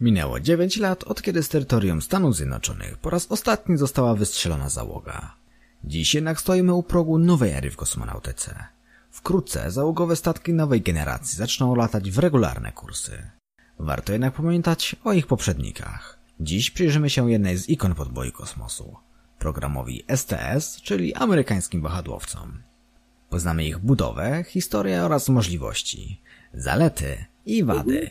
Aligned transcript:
Minęło 0.00 0.40
9 0.40 0.76
lat, 0.76 1.04
od 1.04 1.22
kiedy 1.22 1.42
z 1.42 1.48
terytorium 1.48 2.02
Stanów 2.02 2.36
Zjednoczonych 2.36 2.98
po 2.98 3.10
raz 3.10 3.26
ostatni 3.26 3.76
została 3.76 4.14
wystrzelona 4.14 4.68
załoga. 4.68 5.34
Dziś 5.84 6.14
jednak 6.14 6.40
stoimy 6.40 6.74
u 6.74 6.82
progu 6.82 7.18
nowej 7.18 7.52
ery 7.52 7.70
w 7.70 7.76
kosmonautyce. 7.76 8.64
Wkrótce 9.10 9.70
załogowe 9.70 10.16
statki 10.16 10.52
nowej 10.52 10.82
generacji 10.82 11.36
zaczną 11.36 11.74
latać 11.74 12.10
w 12.10 12.18
regularne 12.18 12.72
kursy. 12.72 13.30
Warto 13.78 14.12
jednak 14.12 14.34
pamiętać 14.34 14.96
o 15.04 15.12
ich 15.12 15.26
poprzednikach. 15.26 16.18
Dziś 16.40 16.70
przyjrzymy 16.70 17.10
się 17.10 17.30
jednej 17.30 17.56
z 17.56 17.68
ikon 17.68 17.94
podboju 17.94 18.32
kosmosu. 18.32 18.96
Programowi 19.38 20.04
STS, 20.16 20.82
czyli 20.82 21.14
amerykańskim 21.14 21.82
wahadłowcom. 21.82 22.62
Poznamy 23.30 23.64
ich 23.64 23.78
budowę, 23.78 24.44
historię 24.48 25.02
oraz 25.04 25.28
możliwości, 25.28 26.20
zalety 26.54 27.24
i 27.46 27.64
wady. 27.64 28.10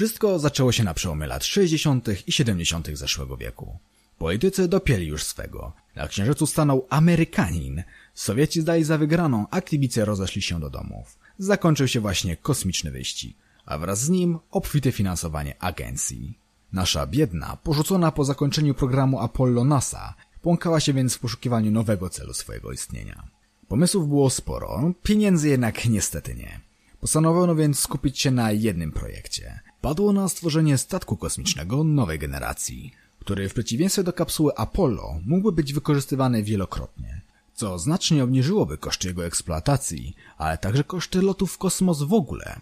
Wszystko 0.00 0.38
zaczęło 0.38 0.72
się 0.72 0.84
na 0.84 0.94
przełomie 0.94 1.26
lat 1.26 1.44
60. 1.44 2.08
i 2.26 2.32
70. 2.32 2.88
zeszłego 2.92 3.36
wieku. 3.36 3.78
Politycy 4.18 4.68
dopięli 4.68 5.06
już 5.06 5.24
swego. 5.24 5.72
Na 5.96 6.08
księżycu 6.08 6.46
stanął 6.46 6.86
Amerykanin. 6.90 7.82
Sowieci 8.14 8.60
zdali 8.60 8.84
za 8.84 8.98
wygraną, 8.98 9.46
a 9.50 9.60
kibice 9.60 10.04
rozeszli 10.04 10.42
się 10.42 10.60
do 10.60 10.70
domów. 10.70 11.18
Zakończył 11.38 11.88
się 11.88 12.00
właśnie 12.00 12.36
kosmiczny 12.36 12.90
wyścig, 12.90 13.36
a 13.66 13.78
wraz 13.78 14.00
z 14.00 14.08
nim 14.08 14.38
obfite 14.50 14.92
finansowanie 14.92 15.62
agencji. 15.62 16.38
Nasza 16.72 17.06
biedna, 17.06 17.58
porzucona 17.64 18.12
po 18.12 18.24
zakończeniu 18.24 18.74
programu 18.74 19.20
Apollo 19.20 19.64
NASA, 19.64 20.14
płąkała 20.42 20.80
się 20.80 20.92
więc 20.92 21.14
w 21.14 21.18
poszukiwaniu 21.18 21.70
nowego 21.70 22.10
celu 22.10 22.34
swojego 22.34 22.72
istnienia. 22.72 23.26
Pomysłów 23.68 24.08
było 24.08 24.30
sporo, 24.30 24.92
pieniędzy 25.02 25.48
jednak 25.48 25.84
niestety 25.84 26.34
nie. 26.34 26.60
Postanowiono 27.00 27.54
więc 27.54 27.80
skupić 27.80 28.20
się 28.20 28.30
na 28.30 28.52
jednym 28.52 28.92
projekcie. 28.92 29.60
Padło 29.80 30.12
na 30.12 30.28
stworzenie 30.28 30.78
statku 30.78 31.16
kosmicznego 31.16 31.84
nowej 31.84 32.18
generacji, 32.18 32.92
który 33.20 33.48
w 33.48 33.54
przeciwieństwie 33.54 34.02
do 34.02 34.12
kapsuły 34.12 34.56
Apollo 34.56 35.20
mógłby 35.26 35.52
być 35.52 35.72
wykorzystywany 35.72 36.42
wielokrotnie, 36.42 37.20
co 37.54 37.78
znacznie 37.78 38.24
obniżyłoby 38.24 38.78
koszty 38.78 39.08
jego 39.08 39.24
eksploatacji, 39.24 40.16
ale 40.38 40.58
także 40.58 40.84
koszty 40.84 41.22
lotów 41.22 41.52
w 41.52 41.58
kosmos 41.58 42.02
w 42.02 42.12
ogóle. 42.12 42.60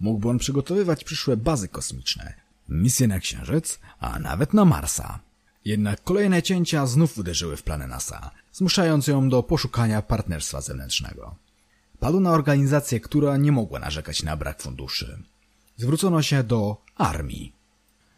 Mógłby 0.00 0.28
on 0.28 0.38
przygotowywać 0.38 1.04
przyszłe 1.04 1.36
bazy 1.36 1.68
kosmiczne, 1.68 2.34
misje 2.68 3.08
na 3.08 3.18
Księżyc, 3.18 3.78
a 4.00 4.18
nawet 4.18 4.54
na 4.54 4.64
Marsa. 4.64 5.18
Jednak 5.64 6.04
kolejne 6.04 6.42
cięcia 6.42 6.86
znów 6.86 7.18
uderzyły 7.18 7.56
w 7.56 7.62
plany 7.62 7.86
NASA, 7.86 8.30
zmuszając 8.52 9.06
ją 9.06 9.28
do 9.28 9.42
poszukania 9.42 10.02
partnerstwa 10.02 10.60
zewnętrznego. 10.60 11.34
Padł 12.00 12.20
na 12.20 12.30
organizację, 12.30 13.00
która 13.00 13.36
nie 13.36 13.52
mogła 13.52 13.78
narzekać 13.78 14.22
na 14.22 14.36
brak 14.36 14.62
funduszy. 14.62 15.22
Zwrócono 15.76 16.22
się 16.22 16.42
do 16.42 16.76
armii. 16.96 17.52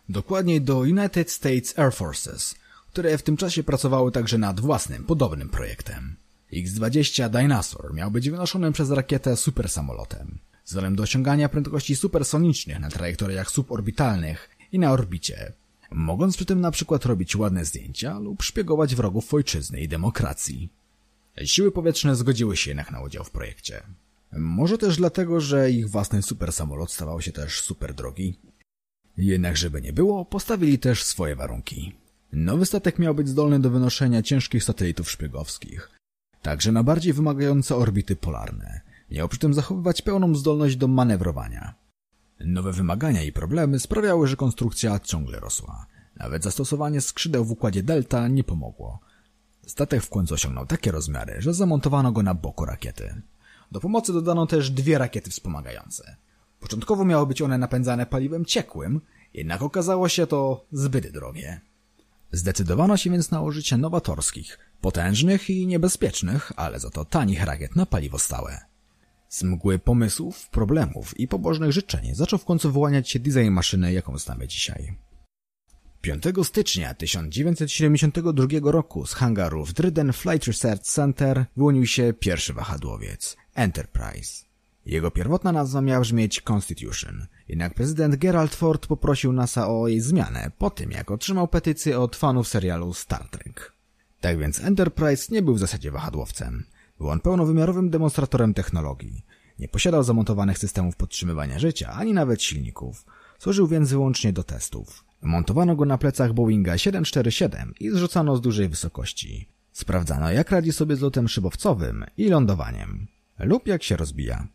Dokładniej 0.08 0.60
do 0.60 0.78
United 0.78 1.30
States 1.30 1.78
Air 1.78 1.92
Forces, 1.92 2.54
które 2.88 3.18
w 3.18 3.22
tym 3.22 3.36
czasie 3.36 3.62
pracowały 3.62 4.12
także 4.12 4.38
nad 4.38 4.60
własnym, 4.60 5.04
podobnym 5.04 5.48
projektem. 5.48 6.16
X-20 6.52 7.30
Dinosaur 7.30 7.94
miał 7.94 8.10
być 8.10 8.30
wynoszony 8.30 8.72
przez 8.72 8.90
rakietę 8.90 9.36
supersamolotem, 9.36 10.38
celem 10.64 10.96
do 10.96 11.02
osiągania 11.02 11.48
prędkości 11.48 11.96
supersonicznych 11.96 12.80
na 12.80 12.90
trajektoriach 12.90 13.50
suborbitalnych 13.50 14.50
i 14.72 14.78
na 14.78 14.92
orbicie, 14.92 15.52
mogąc 15.90 16.36
przy 16.36 16.44
tym 16.44 16.60
na 16.60 16.70
przykład 16.70 17.06
robić 17.06 17.36
ładne 17.36 17.64
zdjęcia 17.64 18.18
lub 18.18 18.42
szpiegować 18.42 18.94
wrogów 18.94 19.34
ojczyzny 19.34 19.80
i 19.80 19.88
demokracji. 19.88 20.70
Siły 21.44 21.72
powietrzne 21.72 22.16
zgodziły 22.16 22.56
się 22.56 22.70
jednak 22.70 22.90
na 22.90 23.00
udział 23.00 23.24
w 23.24 23.30
projekcie. 23.30 23.82
Może 24.32 24.78
też 24.78 24.96
dlatego, 24.96 25.40
że 25.40 25.70
ich 25.70 25.90
własny 25.90 26.22
supersamolot 26.22 26.92
stawał 26.92 27.20
się 27.20 27.32
też 27.32 27.60
super 27.60 27.94
drogi. 27.94 28.38
Jednak 29.16 29.56
żeby 29.56 29.82
nie 29.82 29.92
było, 29.92 30.24
postawili 30.24 30.78
też 30.78 31.02
swoje 31.02 31.36
warunki. 31.36 31.96
Nowy 32.32 32.66
statek 32.66 32.98
miał 32.98 33.14
być 33.14 33.28
zdolny 33.28 33.60
do 33.60 33.70
wynoszenia 33.70 34.22
ciężkich 34.22 34.64
satelitów 34.64 35.10
szpiegowskich, 35.10 35.90
także 36.42 36.72
na 36.72 36.82
bardziej 36.82 37.12
wymagające 37.12 37.76
orbity 37.76 38.16
polarne. 38.16 38.80
Miał 39.10 39.28
przy 39.28 39.38
tym 39.38 39.54
zachowywać 39.54 40.02
pełną 40.02 40.34
zdolność 40.34 40.76
do 40.76 40.88
manewrowania. 40.88 41.74
Nowe 42.40 42.72
wymagania 42.72 43.22
i 43.22 43.32
problemy 43.32 43.80
sprawiały, 43.80 44.28
że 44.28 44.36
konstrukcja 44.36 45.00
ciągle 45.00 45.40
rosła. 45.40 45.86
Nawet 46.16 46.42
zastosowanie 46.42 47.00
skrzydeł 47.00 47.44
w 47.44 47.50
układzie 47.50 47.82
Delta 47.82 48.28
nie 48.28 48.44
pomogło. 48.44 49.00
Statek 49.66 50.02
w 50.02 50.10
końcu 50.10 50.34
osiągnął 50.34 50.66
takie 50.66 50.92
rozmiary, 50.92 51.36
że 51.38 51.54
zamontowano 51.54 52.12
go 52.12 52.22
na 52.22 52.34
boku 52.34 52.64
rakiety. 52.64 53.22
Do 53.72 53.80
pomocy 53.80 54.12
dodano 54.12 54.46
też 54.46 54.70
dwie 54.70 54.98
rakiety 54.98 55.30
wspomagające. 55.30 56.16
Początkowo 56.60 57.04
miały 57.04 57.26
być 57.26 57.42
one 57.42 57.58
napędzane 57.58 58.06
paliwem 58.06 58.44
ciekłym, 58.44 59.00
jednak 59.34 59.62
okazało 59.62 60.08
się 60.08 60.26
to 60.26 60.64
zbyt 60.72 61.12
drogie. 61.12 61.60
Zdecydowano 62.32 62.96
się 62.96 63.10
więc 63.10 63.30
na 63.30 63.42
użycie 63.42 63.76
nowatorskich, 63.76 64.58
potężnych 64.80 65.50
i 65.50 65.66
niebezpiecznych, 65.66 66.52
ale 66.56 66.80
za 66.80 66.90
to 66.90 67.04
tanich 67.04 67.44
rakiet 67.44 67.76
na 67.76 67.86
paliwo 67.86 68.18
stałe. 68.18 68.60
Z 69.28 69.42
mgły 69.42 69.78
pomysłów, 69.78 70.48
problemów 70.50 71.20
i 71.20 71.28
pobożnych 71.28 71.72
życzeń 71.72 72.14
zaczął 72.14 72.38
w 72.38 72.44
końcu 72.44 72.72
wyłaniać 72.72 73.10
się 73.10 73.18
design 73.18 73.50
maszyny, 73.50 73.92
jaką 73.92 74.18
znamy 74.18 74.48
dzisiaj. 74.48 74.96
5 76.00 76.24
stycznia 76.44 76.94
1972 76.94 78.70
roku 78.70 79.06
z 79.06 79.12
hangaru 79.12 79.64
w 79.64 79.72
Dryden 79.72 80.12
Flight 80.12 80.46
Research 80.46 80.82
Center 80.82 81.44
wyłonił 81.56 81.86
się 81.86 82.12
pierwszy 82.12 82.52
wahadłowiec 82.52 83.36
Enterprise. 83.56 84.44
Jego 84.86 85.10
pierwotna 85.10 85.52
nazwa 85.52 85.80
miała 85.80 86.00
brzmieć 86.00 86.42
Constitution, 86.50 87.26
jednak 87.48 87.74
prezydent 87.74 88.16
Gerald 88.16 88.54
Ford 88.54 88.86
poprosił 88.86 89.32
NASA 89.32 89.68
o 89.68 89.88
jej 89.88 90.00
zmianę 90.00 90.50
po 90.58 90.70
tym, 90.70 90.90
jak 90.90 91.10
otrzymał 91.10 91.48
petycję 91.48 92.00
od 92.00 92.16
fanów 92.16 92.48
serialu 92.48 92.94
Star 92.94 93.28
Trek. 93.28 93.72
Tak 94.20 94.38
więc 94.38 94.60
Enterprise 94.60 95.34
nie 95.34 95.42
był 95.42 95.54
w 95.54 95.58
zasadzie 95.58 95.90
wahadłowcem. 95.90 96.64
Był 96.98 97.08
on 97.08 97.20
pełnowymiarowym 97.20 97.90
demonstratorem 97.90 98.54
technologii. 98.54 99.24
Nie 99.58 99.68
posiadał 99.68 100.02
zamontowanych 100.02 100.58
systemów 100.58 100.96
podtrzymywania 100.96 101.58
życia, 101.58 101.92
ani 101.92 102.12
nawet 102.12 102.42
silników. 102.42 103.04
Służył 103.38 103.66
więc 103.66 103.90
wyłącznie 103.90 104.32
do 104.32 104.44
testów. 104.44 105.04
Montowano 105.22 105.76
go 105.76 105.84
na 105.84 105.98
plecach 105.98 106.32
Boeinga 106.32 106.78
747 106.78 107.74
i 107.80 107.90
zrzucano 107.90 108.36
z 108.36 108.40
dużej 108.40 108.68
wysokości. 108.68 109.48
Sprawdzano, 109.72 110.32
jak 110.32 110.50
radzi 110.50 110.72
sobie 110.72 110.96
z 110.96 111.00
lotem 111.00 111.28
szybowcowym 111.28 112.04
i 112.16 112.28
lądowaniem. 112.28 113.15
Lub 113.38 113.66
jak 113.66 113.82
się 113.82 113.96
rozbija. 113.96 114.46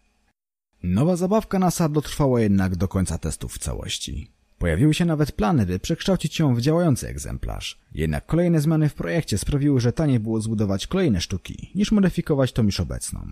Nowa 0.84 1.16
zabawka 1.16 1.60
NASA 1.60 1.90
dotrwała 1.90 2.42
jednak 2.42 2.76
do 2.76 2.88
końca 2.88 3.18
testów 3.18 3.54
w 3.54 3.60
całości. 3.60 4.32
Pojawiły 4.58 4.94
się 4.94 5.06
nawet 5.06 5.32
plany, 5.32 5.66
by 5.66 5.80
przekształcić 5.80 6.40
ją 6.40 6.56
w 6.56 6.62
działający 6.62 7.08
egzemplarz. 7.08 7.80
Jednak 7.94 8.26
kolejne 8.26 8.62
zmiany 8.62 8.90
w 8.90 8.94
projekcie 8.94 9.38
sprawiły, 9.38 9.80
że 9.80 9.94
taniej 9.94 10.20
było 10.20 10.42
zbudować 10.42 10.88
kolejne 10.88 11.22
sztuki, 11.22 11.72
niż 11.76 11.92
modyfikować 11.92 12.54
tą 12.54 12.64
już 12.64 12.80
obecną. 12.80 13.28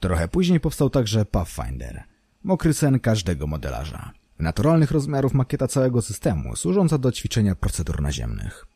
Trochę 0.00 0.28
później 0.28 0.60
powstał 0.60 0.90
także 0.90 1.24
Pathfinder. 1.24 2.04
Mokry 2.44 2.74
sen 2.74 3.00
każdego 3.00 3.46
modelarza. 3.46 4.12
Naturalnych 4.38 4.90
rozmiarów 4.90 5.34
makieta 5.34 5.68
całego 5.68 6.02
systemu, 6.02 6.56
służąca 6.56 6.98
do 6.98 7.12
ćwiczenia 7.12 7.54
procedur 7.54 8.02
naziemnych. 8.02 8.66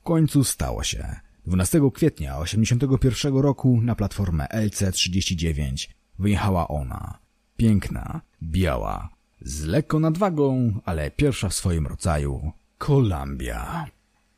W 0.00 0.02
końcu 0.02 0.44
stało 0.44 0.82
się. 0.82 1.20
12 1.50 1.80
kwietnia 1.94 2.32
1981 2.32 3.36
roku 3.42 3.80
na 3.80 3.94
platformę 3.94 4.46
LC-39 4.50 5.88
wyjechała 6.18 6.68
ona. 6.68 7.18
Piękna, 7.56 8.20
biała, 8.42 9.08
z 9.40 9.64
lekką 9.64 10.00
nadwagą, 10.00 10.72
ale 10.84 11.10
pierwsza 11.10 11.48
w 11.48 11.54
swoim 11.54 11.86
rodzaju 11.86 12.52
Columbia. 12.78 13.86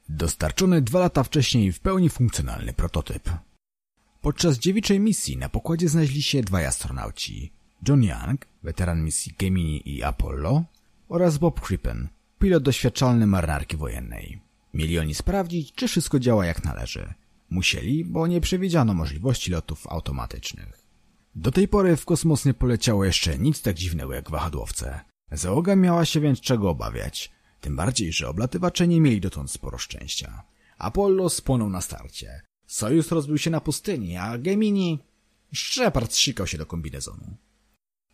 Dostarczony 0.09 0.82
dwa 0.82 1.00
lata 1.00 1.23
wcześniej 1.23 1.73
w 1.73 1.81
pełni 1.81 2.09
funkcjonalny 2.09 2.73
prototyp. 2.73 3.31
Podczas 4.20 4.59
dziewiczej 4.59 5.00
misji 5.00 5.37
na 5.37 5.49
pokładzie 5.49 5.88
znaleźli 5.88 6.23
się 6.23 6.43
dwaj 6.43 6.67
astronauci. 6.67 7.53
John 7.88 8.03
Young, 8.03 8.47
weteran 8.62 9.05
misji 9.05 9.35
Gemini 9.38 9.88
i 9.88 10.03
Apollo 10.03 10.64
oraz 11.09 11.38
Bob 11.38 11.61
Crippen, 11.61 12.09
pilot 12.38 12.62
doświadczalny 12.62 13.26
marynarki 13.26 13.76
wojennej. 13.76 14.51
Mieli 14.74 14.98
oni 14.98 15.14
sprawdzić, 15.14 15.72
czy 15.72 15.88
wszystko 15.88 16.19
działa 16.19 16.46
jak 16.46 16.64
należy. 16.64 17.14
Musieli, 17.50 18.04
bo 18.04 18.26
nie 18.26 18.40
przewidziano 18.40 18.94
możliwości 18.94 19.50
lotów 19.50 19.86
automatycznych. 19.86 20.82
Do 21.34 21.52
tej 21.52 21.69
pory 21.69 21.96
w 21.96 22.04
kosmos 22.04 22.44
nie 22.44 22.54
poleciało 22.54 23.04
jeszcze 23.04 23.38
nic 23.38 23.62
tak 23.62 23.76
dziwnego 23.76 24.14
jak 24.14 24.30
wahadłowce. 24.30 25.00
Załoga 25.32 25.76
miała 25.76 26.04
się 26.04 26.20
więc 26.20 26.40
czego 26.40 26.70
obawiać. 26.70 27.32
Tym 27.60 27.76
bardziej, 27.76 28.12
że 28.12 28.28
oblatywacze 28.28 28.88
nie 28.88 29.00
mieli 29.00 29.20
dotąd 29.20 29.50
sporo 29.50 29.78
szczęścia. 29.78 30.42
Apollo 30.78 31.28
spłonął 31.28 31.70
na 31.70 31.80
starcie. 31.80 32.42
Sojus 32.66 33.12
rozbił 33.12 33.38
się 33.38 33.50
na 33.50 33.60
pustyni, 33.60 34.16
a 34.16 34.38
Gemini... 34.38 34.98
Shepard 35.54 36.14
sikał 36.14 36.46
się 36.46 36.58
do 36.58 36.66
kombinezonu. 36.66 37.36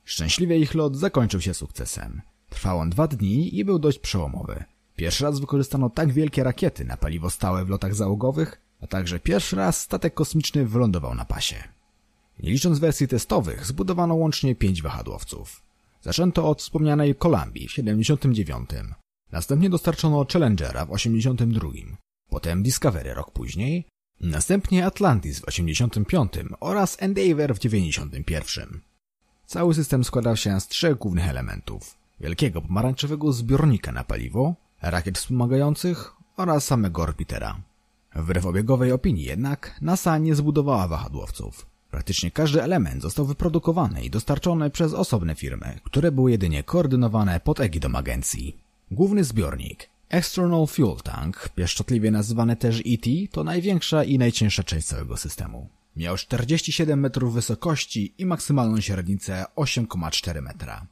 Szczęśliwie 0.04 0.58
ich 0.58 0.74
lot 0.74 0.96
zakończył 0.96 1.40
się 1.40 1.54
sukcesem. 1.54 2.22
Trwał 2.48 2.78
on 2.78 2.90
dwa 2.90 3.08
dni 3.08 3.58
i 3.58 3.64
był 3.64 3.78
dość 3.78 3.98
przełomowy. 3.98 4.64
Pierwszy 4.98 5.24
raz 5.24 5.40
wykorzystano 5.40 5.90
tak 5.90 6.12
wielkie 6.12 6.44
rakiety 6.44 6.84
na 6.84 6.96
paliwo 6.96 7.30
stałe 7.30 7.64
w 7.64 7.68
lotach 7.68 7.94
załogowych, 7.94 8.60
a 8.80 8.86
także 8.86 9.20
pierwszy 9.20 9.56
raz 9.56 9.80
statek 9.80 10.14
kosmiczny 10.14 10.66
wylądował 10.66 11.14
na 11.14 11.24
pasie. 11.24 11.56
Nie 12.38 12.50
licząc 12.50 12.78
wersji 12.78 13.08
testowych, 13.08 13.66
zbudowano 13.66 14.14
łącznie 14.14 14.54
pięć 14.54 14.82
wahadłowców. 14.82 15.62
Zaczęto 16.02 16.48
od 16.48 16.62
wspomnianej 16.62 17.14
Columbii 17.14 17.68
w 17.68 17.72
79. 17.72 18.70
Następnie 19.32 19.70
dostarczono 19.70 20.26
Challengera 20.32 20.86
w 20.86 20.90
82. 20.90 21.68
Potem 22.30 22.62
Discovery 22.62 23.14
rok 23.14 23.30
później. 23.30 23.84
Następnie 24.20 24.86
Atlantis 24.86 25.40
w 25.40 25.44
85 25.44 26.32
oraz 26.60 26.96
Endeavour 27.00 27.54
w 27.54 27.58
91. 27.58 28.80
Cały 29.46 29.74
system 29.74 30.04
składał 30.04 30.36
się 30.36 30.60
z 30.60 30.68
trzech 30.68 30.98
głównych 30.98 31.28
elementów. 31.28 31.96
Wielkiego 32.20 32.62
pomarańczowego 32.62 33.32
zbiornika 33.32 33.92
na 33.92 34.04
paliwo, 34.04 34.54
rakiet 34.82 35.18
wspomagających 35.18 36.12
oraz 36.36 36.64
samego 36.64 37.02
orbitera. 37.02 37.60
Wbrew 38.14 38.46
obiegowej 38.46 38.92
opinii 38.92 39.24
jednak, 39.24 39.74
NASA 39.80 40.18
nie 40.18 40.34
zbudowała 40.34 40.88
wahadłowców. 40.88 41.66
Praktycznie 41.90 42.30
każdy 42.30 42.62
element 42.62 43.02
został 43.02 43.26
wyprodukowany 43.26 44.04
i 44.04 44.10
dostarczony 44.10 44.70
przez 44.70 44.92
osobne 44.94 45.34
firmy, 45.34 45.80
które 45.84 46.12
były 46.12 46.30
jedynie 46.30 46.62
koordynowane 46.62 47.40
pod 47.40 47.60
egidą 47.60 47.94
agencji. 47.94 48.56
Główny 48.90 49.24
zbiornik, 49.24 49.88
External 50.08 50.66
Fuel 50.66 50.96
Tank, 50.96 51.48
pieszczotliwie 51.54 52.10
nazywany 52.10 52.56
też 52.56 52.82
ET, 52.86 53.32
to 53.32 53.44
największa 53.44 54.04
i 54.04 54.18
najcięższa 54.18 54.64
część 54.64 54.86
całego 54.86 55.16
systemu. 55.16 55.68
Miał 55.96 56.16
47 56.16 57.00
metrów 57.00 57.34
wysokości 57.34 58.14
i 58.18 58.26
maksymalną 58.26 58.80
średnicę 58.80 59.44
8,4 59.56 60.42
metra. 60.42 60.86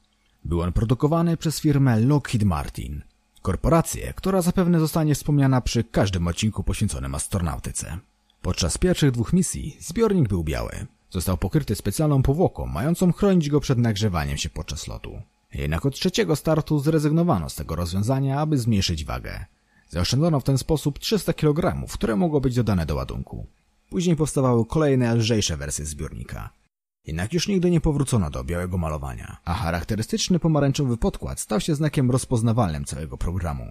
Był 0.45 0.61
on 0.61 0.73
produkowany 0.73 1.37
przez 1.37 1.59
firmę 1.59 1.99
Lockheed 1.99 2.43
Martin, 2.43 3.01
korporację, 3.41 4.13
która 4.13 4.41
zapewne 4.41 4.79
zostanie 4.79 5.15
wspomniana 5.15 5.61
przy 5.61 5.83
każdym 5.83 6.27
odcinku 6.27 6.63
poświęconym 6.63 7.15
astronautyce. 7.15 7.97
Podczas 8.41 8.77
pierwszych 8.77 9.11
dwóch 9.11 9.33
misji 9.33 9.77
zbiornik 9.79 10.29
był 10.29 10.43
biały. 10.43 10.85
Został 11.09 11.37
pokryty 11.37 11.75
specjalną 11.75 12.23
powłoką, 12.23 12.65
mającą 12.65 13.13
chronić 13.13 13.49
go 13.49 13.59
przed 13.59 13.77
nagrzewaniem 13.77 14.37
się 14.37 14.49
podczas 14.49 14.87
lotu. 14.87 15.21
Jednak 15.53 15.85
od 15.85 15.95
trzeciego 15.95 16.35
startu 16.35 16.79
zrezygnowano 16.79 17.49
z 17.49 17.55
tego 17.55 17.75
rozwiązania, 17.75 18.39
aby 18.39 18.57
zmniejszyć 18.57 19.05
wagę. 19.05 19.45
Zaoszczędzono 19.89 20.39
w 20.39 20.43
ten 20.43 20.57
sposób 20.57 20.99
300 20.99 21.33
kg, 21.33 21.87
które 21.93 22.15
mogło 22.15 22.41
być 22.41 22.55
dodane 22.55 22.85
do 22.85 22.95
ładunku. 22.95 23.45
Później 23.89 24.15
powstawały 24.15 24.65
kolejne 24.65 25.15
lżejsze 25.15 25.57
wersje 25.57 25.85
zbiornika. 25.85 26.49
Jednak 27.07 27.33
już 27.33 27.47
nigdy 27.47 27.71
nie 27.71 27.81
powrócono 27.81 28.29
do 28.29 28.43
białego 28.43 28.77
malowania, 28.77 29.37
a 29.45 29.53
charakterystyczny 29.53 30.39
pomarańczowy 30.39 30.97
podkład 30.97 31.39
stał 31.39 31.59
się 31.59 31.75
znakiem 31.75 32.11
rozpoznawalnym 32.11 32.85
całego 32.85 33.17
programu. 33.17 33.65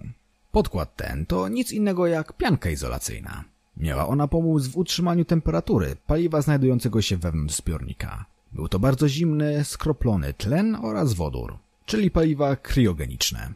Podkład 0.51 0.95
ten 0.95 1.25
to 1.25 1.47
nic 1.47 1.71
innego 1.71 2.07
jak 2.07 2.37
pianka 2.37 2.69
izolacyjna. 2.69 3.43
Miała 3.77 4.07
ona 4.07 4.27
pomóc 4.27 4.67
w 4.67 4.77
utrzymaniu 4.77 5.25
temperatury 5.25 5.95
paliwa 6.07 6.41
znajdującego 6.41 7.01
się 7.01 7.17
wewnątrz 7.17 7.55
zbiornika. 7.55 8.25
Był 8.51 8.67
to 8.67 8.79
bardzo 8.79 9.09
zimny, 9.09 9.63
skroplony 9.63 10.33
tlen 10.33 10.77
oraz 10.81 11.13
wodór, 11.13 11.57
czyli 11.85 12.11
paliwa 12.11 12.55
kriogeniczne. 12.55 13.53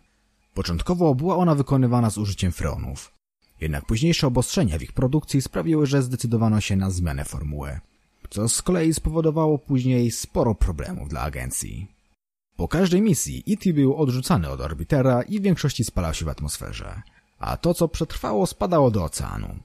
Początkowo 0.54 1.16
była 1.16 1.36
ona 1.38 1.56
wykonywana 1.56 2.10
z 2.10 2.18
użyciem 2.18 2.51
freonów. 2.51 3.12
Jednak 3.62 3.86
późniejsze 3.86 4.28
obostrzenia 4.28 4.78
w 4.78 4.81
ich 4.81 4.94
produkcji 4.94 5.42
sprawiły, 5.42 5.86
że 5.86 6.01
zdecydowano 6.01 6.62
się 6.62 6.75
na 6.75 6.89
zmianę 6.89 7.25
formuły, 7.25 7.80
co 8.31 8.50
z 8.50 8.62
kolei 8.62 8.94
spowodowało 8.94 9.57
później 9.57 10.12
sporo 10.12 10.56
problemów 10.56 11.10
dla 11.10 11.22
agencji. 11.22 11.88
Po 12.56 12.68
każdej 12.68 13.01
misji 13.01 13.44
E.T. 13.50 13.74
był 13.74 13.95
odrzucany 13.95 14.50
od 14.50 14.62
orbitera 14.62 15.22
i 15.22 15.39
w 15.39 15.44
większości 15.44 15.83
spalał 15.83 16.13
się 16.13 16.25
w 16.25 16.30
atmosferze, 16.30 17.01
a 17.39 17.57
to 17.57 17.74
co 17.74 17.88
przetrwało 17.88 18.48
spadało 18.48 18.92
do 18.92 19.04
oceanu. 19.04 19.56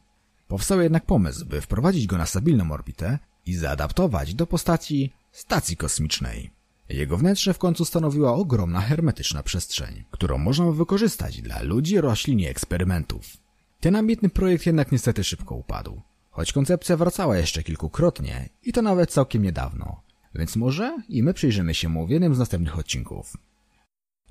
Powstał 0.48 0.80
jednak 0.80 1.06
pomysł, 1.06 1.46
by 1.46 1.60
wprowadzić 1.60 2.06
go 2.06 2.18
na 2.18 2.26
stabilną 2.26 2.72
orbitę 2.72 3.18
i 3.46 3.54
zaadaptować 3.54 4.34
do 4.34 4.46
postaci 4.46 5.12
stacji 5.32 5.76
kosmicznej. 5.76 6.50
Jego 6.88 7.16
wnętrze 7.16 7.54
w 7.54 7.58
końcu 7.58 7.84
stanowiła 7.84 8.34
ogromna 8.34 8.80
hermetyczna 8.80 9.42
przestrzeń, 9.42 10.04
którą 10.10 10.38
można 10.38 10.70
wykorzystać 10.70 11.42
dla 11.42 11.62
ludzi, 11.62 12.00
roślin 12.00 12.40
i 12.40 12.46
eksperymentów. 12.46 13.36
Ten 13.80 13.96
ambitny 13.96 14.28
projekt 14.28 14.66
jednak 14.66 14.92
niestety 14.92 15.24
szybko 15.24 15.54
upadł, 15.54 16.00
choć 16.36 16.52
koncepcja 16.52 16.96
wracała 16.96 17.36
jeszcze 17.36 17.62
kilkukrotnie 17.62 18.48
i 18.62 18.72
to 18.72 18.82
nawet 18.82 19.10
całkiem 19.10 19.42
niedawno, 19.42 20.02
więc 20.34 20.56
może 20.56 20.98
i 21.08 21.22
my 21.22 21.34
przyjrzymy 21.34 21.74
się 21.74 21.88
mu 21.88 22.06
w 22.06 22.10
jednym 22.10 22.34
z 22.34 22.38
następnych 22.38 22.78
odcinków. 22.78 23.36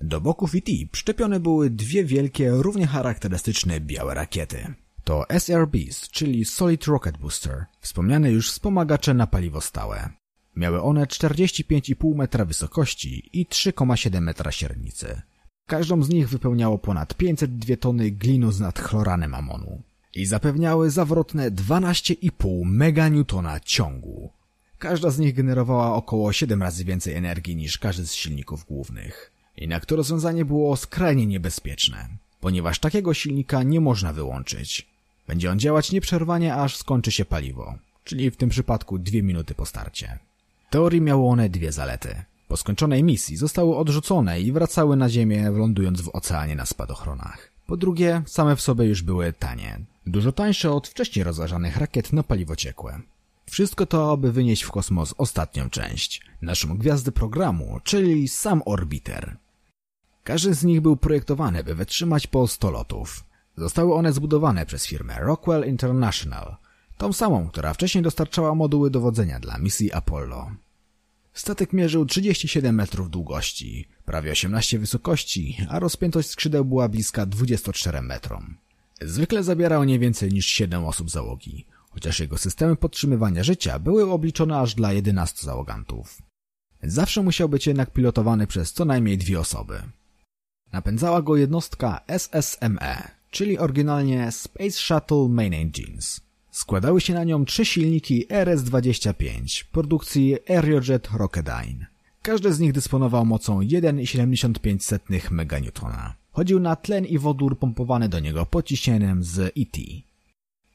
Do 0.02 0.22
boków 0.22 0.56
ET 0.56 0.69
przyczepione 0.92 1.40
były 1.40 1.69
dwie 1.69 2.06
wielkie, 2.06 2.50
równie 2.50 2.88
charakterystyczne 2.88 3.80
białe 3.80 4.13
rakiety. 4.13 4.74
To 5.04 5.30
SRBs, 5.30 6.10
czyli 6.10 6.46
Solid 6.46 6.86
Rocket 6.86 7.18
Booster, 7.18 7.66
wspomniane 7.80 8.31
już 8.31 8.51
wspomagacze 8.51 9.13
na 9.13 9.28
paliwo 9.28 9.62
stałe. 9.62 10.10
Miały 10.56 10.81
one 10.81 11.06
45,5 11.06 12.16
metra 12.16 12.46
wysokości 12.46 13.30
i 13.34 13.46
3,7 13.46 14.22
metra 14.22 14.51
średnicy. 14.51 15.22
Każdą 15.68 16.04
z 16.04 16.10
nich 16.10 16.30
wypełniało 16.30 16.78
ponad 16.78 17.13
502 17.13 17.78
tony 17.78 18.12
glinu 18.12 18.51
z 18.51 18.60
nadchloranem 18.60 19.34
amonu 19.34 19.84
i 20.15 20.25
zapewniały 20.25 20.89
zawrotne 20.89 21.51
12,5 21.51 22.65
meganewtona 22.65 23.59
ciągu. 23.59 24.29
Każda 24.79 25.09
z 25.09 25.19
nich 25.19 25.35
generowała 25.35 25.95
około 25.95 26.33
7 26.33 26.62
razy 26.62 26.85
więcej 26.85 27.13
energii 27.13 27.56
niż 27.56 27.77
każdy 27.77 28.07
z 28.07 28.13
silników 28.13 28.65
głównych. 28.65 29.31
Jednak 29.57 29.85
to 29.85 29.95
rozwiązanie 29.95 30.45
było 30.45 30.75
skrajnie 30.75 31.25
niebezpieczne, 31.25 32.07
ponieważ 32.41 32.79
takiego 32.79 33.13
silnika 33.13 33.63
nie 33.63 33.81
można 33.81 34.13
wyłączyć. 34.13 34.88
Będzie 35.27 35.51
on 35.51 35.59
działać 35.59 35.91
nieprzerwanie, 35.91 36.56
aż 36.56 36.77
skończy 36.77 37.12
się 37.12 37.25
paliwo, 37.25 37.75
czyli 38.03 38.31
w 38.31 38.38
tym 38.38 38.50
przypadku 38.50 39.00
dwie 39.00 39.23
minuty 39.23 39.56
po 39.56 39.65
starcie. 39.65 40.19
W 40.67 40.71
teorii 40.71 41.01
miały 41.01 41.27
one 41.27 41.50
dwie 41.50 41.71
zalety. 41.71 42.23
Po 42.47 42.57
skończonej 42.57 43.03
misji 43.03 43.38
zostały 43.38 43.77
odrzucone 43.77 44.41
i 44.41 44.51
wracały 44.51 44.95
na 44.95 45.09
Ziemię, 45.09 45.50
lądując 45.50 46.01
w 46.01 46.09
oceanie 46.15 46.56
na 46.56 46.65
spadochronach. 46.65 47.51
Po 47.67 47.77
drugie, 47.77 48.21
same 48.25 48.56
w 48.56 48.62
sobie 48.62 48.85
już 48.85 49.01
były 49.01 49.34
tanie. 49.34 49.79
Dużo 50.07 50.31
tańsze 50.31 50.71
od 50.71 50.88
wcześniej 50.88 51.24
rozważanych 51.24 51.77
rakiet 51.77 52.13
na 52.13 52.24
paliwo 52.24 52.55
ciekłe. 52.55 53.01
Wszystko 53.45 53.85
to, 53.85 54.12
aby 54.12 54.31
wynieść 54.31 54.63
w 54.63 54.71
kosmos 54.71 55.13
ostatnią 55.17 55.69
część, 55.69 56.21
naszą 56.41 56.77
gwiazdę 56.77 57.12
programu, 57.12 57.79
czyli 57.83 58.27
sam 58.27 58.62
orbiter. 58.65 59.38
Każdy 60.24 60.53
z 60.53 60.63
nich 60.63 60.81
był 60.81 60.97
projektowany, 60.97 61.63
by 61.63 61.75
wytrzymać 61.75 62.27
po 62.27 62.47
100 62.47 62.71
lotów. 62.71 63.24
Zostały 63.57 63.93
one 63.93 64.13
zbudowane 64.13 64.65
przez 64.65 64.85
firmę 64.85 65.15
Rockwell 65.19 65.69
International, 65.69 66.55
tą 66.97 67.13
samą, 67.13 67.50
która 67.50 67.74
wcześniej 67.74 68.03
dostarczała 68.03 68.55
moduły 68.55 68.91
dowodzenia 68.91 69.39
dla 69.39 69.57
misji 69.57 69.93
Apollo. 69.93 70.51
Statek 71.33 71.74
mierzył 71.74 72.05
37 72.05 72.75
metrów 72.75 73.09
długości, 73.09 73.88
prawie 74.05 74.31
18 74.31 74.79
wysokości, 74.79 75.57
a 75.69 75.79
rozpiętość 75.79 76.29
skrzydeł 76.29 76.65
była 76.65 76.89
bliska 76.89 77.25
24 77.25 78.01
metrom. 78.01 78.57
Zwykle 79.02 79.44
zabierał 79.44 79.84
nie 79.84 80.00
więcej 80.00 80.34
niż 80.34 80.46
7 80.46 80.86
osób 80.86 81.10
załogi, 81.10 81.66
chociaż 81.90 82.20
jego 82.20 82.38
systemy 82.38 82.75
podtrzymywania 82.75 83.44
życia 83.44 83.80
były 83.80 84.12
obliczone 84.12 84.60
aż 84.60 84.75
dla 84.75 84.94
11 84.94 85.46
załogantów. 85.46 86.22
Zawsze 86.84 87.24
musiał 87.24 87.50
być 87.50 87.68
jednak 87.68 87.92
pilotowany 87.92 88.48
przez 88.48 88.74
co 88.74 88.86
najmniej 88.86 89.18
dwie 89.18 89.40
osoby. 89.40 89.82
Napędzała 90.72 91.22
go 91.22 91.36
jednostka 91.36 92.02
SSME, 92.08 93.12
czyli 93.32 93.58
oryginalnie 93.58 94.32
Space 94.32 94.72
Shuttle 94.72 95.28
Main 95.30 95.54
Engines. 95.54 96.22
Składały 96.52 97.02
się 97.02 97.14
na 97.14 97.24
nią 97.24 97.46
trzy 97.46 97.66
silniki 97.66 98.25
RS-25 98.30 99.66
produkcji 99.72 100.38
Aerojet 100.50 101.10
Rocketdyne. 101.18 101.86
Każdy 102.22 102.54
z 102.54 102.60
nich 102.60 102.74
dysponował 102.74 103.25
mocą 103.25 103.60
1,75 103.60 105.32
MN. 105.32 106.25
Chodził 106.36 106.60
na 106.60 106.75
tlen 106.75 107.06
i 107.06 107.18
wodór 107.18 107.60
pompowany 107.60 108.10
do 108.10 108.20
niego 108.20 108.46
pociśnieniem 108.46 109.24
z 109.24 109.39
ET. 109.39 109.77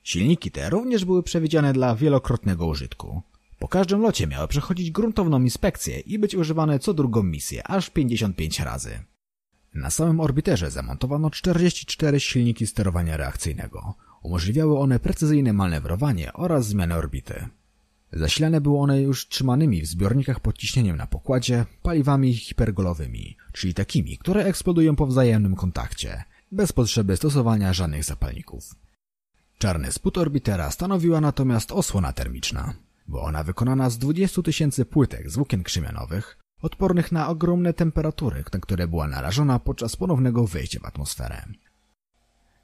Silniki 0.03 0.51
te 0.51 0.71
również 0.71 1.05
były 1.05 1.23
przewidziane 1.23 1.73
dla 1.73 1.95
wielokrotnego 1.95 2.67
użytku. 2.67 3.23
Po 3.59 3.69
każdym 3.69 4.01
locie 4.01 4.27
miały 4.27 4.49
przechodzić 4.49 4.91
gruntowną 4.91 5.43
inspekcję 5.43 6.01
i 6.01 6.19
być 6.19 6.35
używane 6.35 6.79
co 6.79 6.95
drugą 6.95 7.23
misję, 7.23 7.67
aż 7.67 7.91
55 7.91 8.61
razy. 8.61 9.01
Na 9.75 9.91
samym 9.91 10.21
orbiterze 10.21 10.71
zamontowano 10.71 11.31
44 11.31 12.21
silniki 12.21 12.67
sterowania 12.67 13.17
reakcyjnego. 13.17 13.95
Umożliwiały 14.23 14.79
one 14.79 15.01
precyzyjne 15.01 15.53
manewrowanie 15.53 16.33
oraz 16.33 16.67
zmianę 16.67 16.97
orbity. 16.97 17.49
Zasilane 18.13 18.61
były 18.61 18.79
one 18.79 19.03
już 19.03 19.29
trzymanymi 19.29 19.83
w 19.83 19.87
zbiornikach 19.87 20.41
pod 20.41 20.59
ciśnieniem 20.59 20.97
na 20.97 21.07
pokładzie 21.07 21.67
paliwami 21.83 22.35
hipergolowymi, 22.35 23.37
czyli 23.53 23.75
takimi, 23.75 24.19
które 24.19 24.45
eksplodują 24.45 24.97
po 24.97 25.07
wzajemnym 25.07 25.57
kontakcie. 25.57 26.25
bez 26.53 26.73
potrzeby 26.73 27.17
stosowania 27.17 27.73
żadnych 27.73 28.05
zapalników. 28.05 28.75
Czarny 29.59 29.93
spód 29.93 30.19
orbitera 30.19 30.71
stanowiła 30.71 31.21
natomiast 31.21 31.73
osłona 31.73 32.13
termiczna. 32.13 32.75
Była 33.09 33.23
ona 33.23 33.45
wykonana 33.45 33.91
z 33.91 33.99
20 33.99 34.43
tysięcy 34.43 34.85
płytek 34.85 35.31
z 35.31 35.37
włókien 35.37 35.63
krzemianowych, 35.63 36.39
odpornych 36.63 37.13
na 37.13 37.29
ogromne 37.29 37.73
temperatury, 37.73 38.45
na 38.53 38.61
które 38.61 38.89
była 38.89 39.09
narażona 39.09 39.59
podczas 39.59 39.97
ponownego 39.97 40.47
wejścia 40.47 40.81
w 40.81 40.85
atmosferę. 40.85 41.45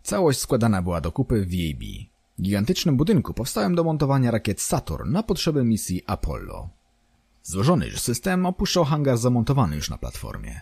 Całość 0.03 0.39
składana 0.39 0.83
była 0.83 1.01
do 1.01 1.13
kupy 1.13 1.47
VAB. 1.47 1.83
Gigantycznym 2.41 2.97
budynku 2.97 3.35
powstałem 3.35 3.75
do 3.75 3.85
montowania 3.85 4.31
rakiet 4.31 4.61
Saturn 4.61 5.13
na 5.13 5.23
potrzeby 5.23 5.65
misji 5.65 6.03
Apollo. 6.07 6.69
Złożony 7.43 7.87
już 7.87 8.01
system 8.01 8.47
opuszczał 8.47 8.85
hangar 8.85 9.19
zamontowany 9.19 9.77
już 9.77 9.91
na 9.91 9.99
platformie. 9.99 10.61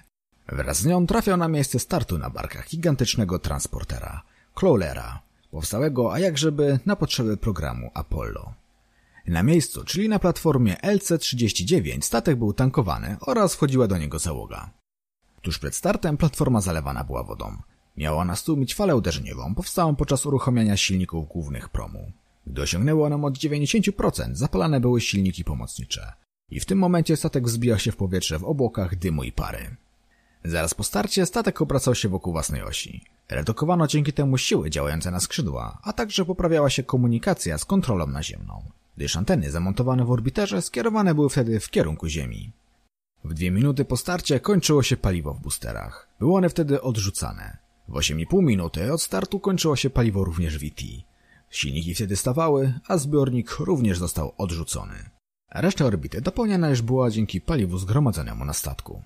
Wraz 0.49 0.78
z 0.78 0.87
nią 0.87 1.07
trafiał 1.07 1.37
na 1.37 1.49
miejsce 1.49 1.78
startu 1.78 2.19
na 2.19 2.31
barkach 2.31 2.69
gigantycznego 2.69 3.38
transportera, 3.38 4.23
Crawlera, 4.54 5.21
powstałego, 5.50 6.12
a 6.12 6.19
jakżeby 6.19 6.78
na 6.87 6.97
potrzeby 6.97 7.37
programu 7.37 7.90
Apollo. 7.95 8.54
Na 9.26 9.43
miejscu, 9.43 9.85
czyli 9.85 10.09
na 10.09 10.19
platformie 10.19 10.76
LC-39 10.83 12.00
statek 12.00 12.38
był 12.38 12.52
tankowany 12.52 13.16
oraz 13.21 13.54
wchodziła 13.54 13.87
do 13.87 13.99
niego 13.99 14.19
załoga. 14.19 14.71
Tuż 15.43 15.59
przed 15.59 15.75
startem 15.75 16.16
platforma 16.16 16.61
zalewana 16.61 17.04
była 17.04 17.23
wodą. 17.23 17.57
Miała 17.97 18.23
ona 18.23 18.37
stłumić 18.37 18.75
falę 18.75 18.97
uderzeniową 18.97 19.55
powstałą 19.55 19.97
podczas 19.97 20.27
uruchamiania 20.27 20.77
silników 20.77 21.29
głównych 21.29 21.69
promu. 21.69 22.13
Gdy 22.47 22.63
osiągnęło 22.63 23.07
one 23.07 23.25
od 23.27 23.39
90%, 23.39 24.35
zapalane 24.35 24.81
były 24.81 25.01
silniki 25.01 25.45
pomocnicze. 25.45 26.13
I 26.51 26.61
w 26.61 26.65
tym 26.65 26.79
momencie 26.79 27.17
statek 27.17 27.45
wzbijał 27.45 27.79
się 27.79 27.93
w 27.93 27.97
powietrze 27.97 28.39
w 28.39 28.45
obłokach 28.45 28.97
dymu 28.97 29.25
i 29.25 29.33
pary. 29.33 29.77
Zaraz 30.45 30.75
po 30.75 30.85
starcie 30.85 31.27
statek 31.27 31.63
obracał 31.63 31.95
się 31.95 32.09
wokół 32.09 32.33
własnej 32.33 32.63
osi. 32.63 33.05
Redukowano 33.29 33.87
dzięki 33.87 34.13
temu 34.13 34.39
siły 34.39 34.71
działające 34.71 35.11
na 35.11 35.21
skrzydła, 35.21 35.79
a 35.83 35.93
także 35.93 36.25
poprawiała 36.25 36.71
się 36.71 36.83
komunikacja 36.83 37.59
z 37.59 37.65
kontrolą 37.65 38.07
naziemną, 38.07 38.63
gdyż 38.97 39.17
anteny 39.17 39.51
zamontowane 39.51 40.05
w 40.05 40.11
orbiterze 40.11 40.63
skierowane 40.63 41.15
były 41.15 41.31
wtedy 41.31 41.61
w 41.61 41.71
kierunku 41.71 42.09
Ziemi. 42.09 42.53
W 43.25 43.35
dwie 43.35 43.51
minuty 43.51 43.85
po 43.85 43.97
starcie 43.97 44.41
kończyło 44.41 44.83
się 44.83 44.97
paliwo 44.97 45.35
w 45.35 45.41
boosterach. 45.41 46.09
Były 46.19 46.35
one 46.35 46.49
wtedy 46.49 46.83
odrzucane. 46.83 47.63
W 47.88 47.93
8,5 47.93 48.43
minuty 48.43 48.93
od 48.93 49.03
startu 49.03 49.41
kończyło 49.41 49.76
się 49.76 49.91
paliwo 49.91 50.25
również 50.25 50.55
ET. 50.55 50.81
Silniki 51.50 51.95
wtedy 51.95 52.17
stawały, 52.17 52.81
a 52.88 52.99
zbiornik 52.99 53.50
również 53.59 53.99
został 53.99 54.33
odrzucony. 54.38 54.95
Reszta 55.50 55.85
orbity 55.85 56.21
dopełniana 56.21 56.71
już 56.71 56.83
była 56.83 57.11
dzięki 57.11 57.41
paliwu 57.41 57.79
zgromadzonemu 57.79 58.45
na 58.45 58.53
statku. 58.53 59.03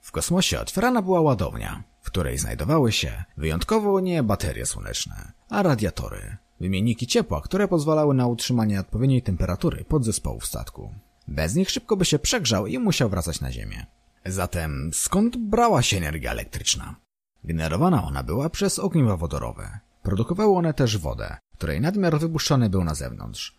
W 0.00 0.12
kosmosie 0.12 0.60
otwierana 0.60 1.02
była 1.02 1.20
ładownia, 1.20 1.82
w 2.00 2.06
której 2.06 2.38
znajdowały 2.38 2.92
się 2.92 3.24
wyjątkowo 3.36 4.00
nie 4.00 4.22
baterie 4.22 4.66
słoneczne, 4.66 5.32
a 5.48 5.62
radiatory, 5.62 6.36
wymienniki 6.60 7.06
ciepła, 7.06 7.40
które 7.40 7.68
pozwalały 7.68 8.14
na 8.14 8.26
utrzymanie 8.26 8.80
odpowiedniej 8.80 9.22
temperatury 9.22 9.84
podzespołów 9.84 10.46
statku. 10.46 10.94
Bez 11.28 11.54
nich 11.54 11.70
szybko 11.70 11.96
by 11.96 12.04
się 12.04 12.18
przegrzał 12.18 12.66
i 12.66 12.78
musiał 12.78 13.08
wracać 13.08 13.40
na 13.40 13.52
Ziemię. 13.52 13.86
Zatem 14.26 14.90
skąd 14.94 15.36
brała 15.36 15.82
się 15.82 15.96
energia 15.96 16.30
elektryczna? 16.30 17.01
Generowana 17.44 18.04
ona 18.04 18.22
była 18.22 18.50
przez 18.50 18.78
ogniwa 18.78 19.16
wodorowe. 19.16 19.80
Produkowały 20.02 20.56
one 20.56 20.74
też 20.74 20.98
wodę, 20.98 21.36
której 21.54 21.80
nadmiar 21.80 22.18
wypuszczony 22.18 22.70
był 22.70 22.84
na 22.84 22.94
zewnątrz. 22.94 23.58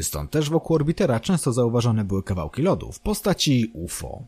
Stąd 0.00 0.30
też 0.30 0.50
wokół 0.50 0.76
orbitera 0.76 1.20
często 1.20 1.52
zauważane 1.52 2.04
były 2.04 2.22
kawałki 2.22 2.62
lodu 2.62 2.92
w 2.92 3.00
postaci 3.00 3.70
UFO. 3.74 4.22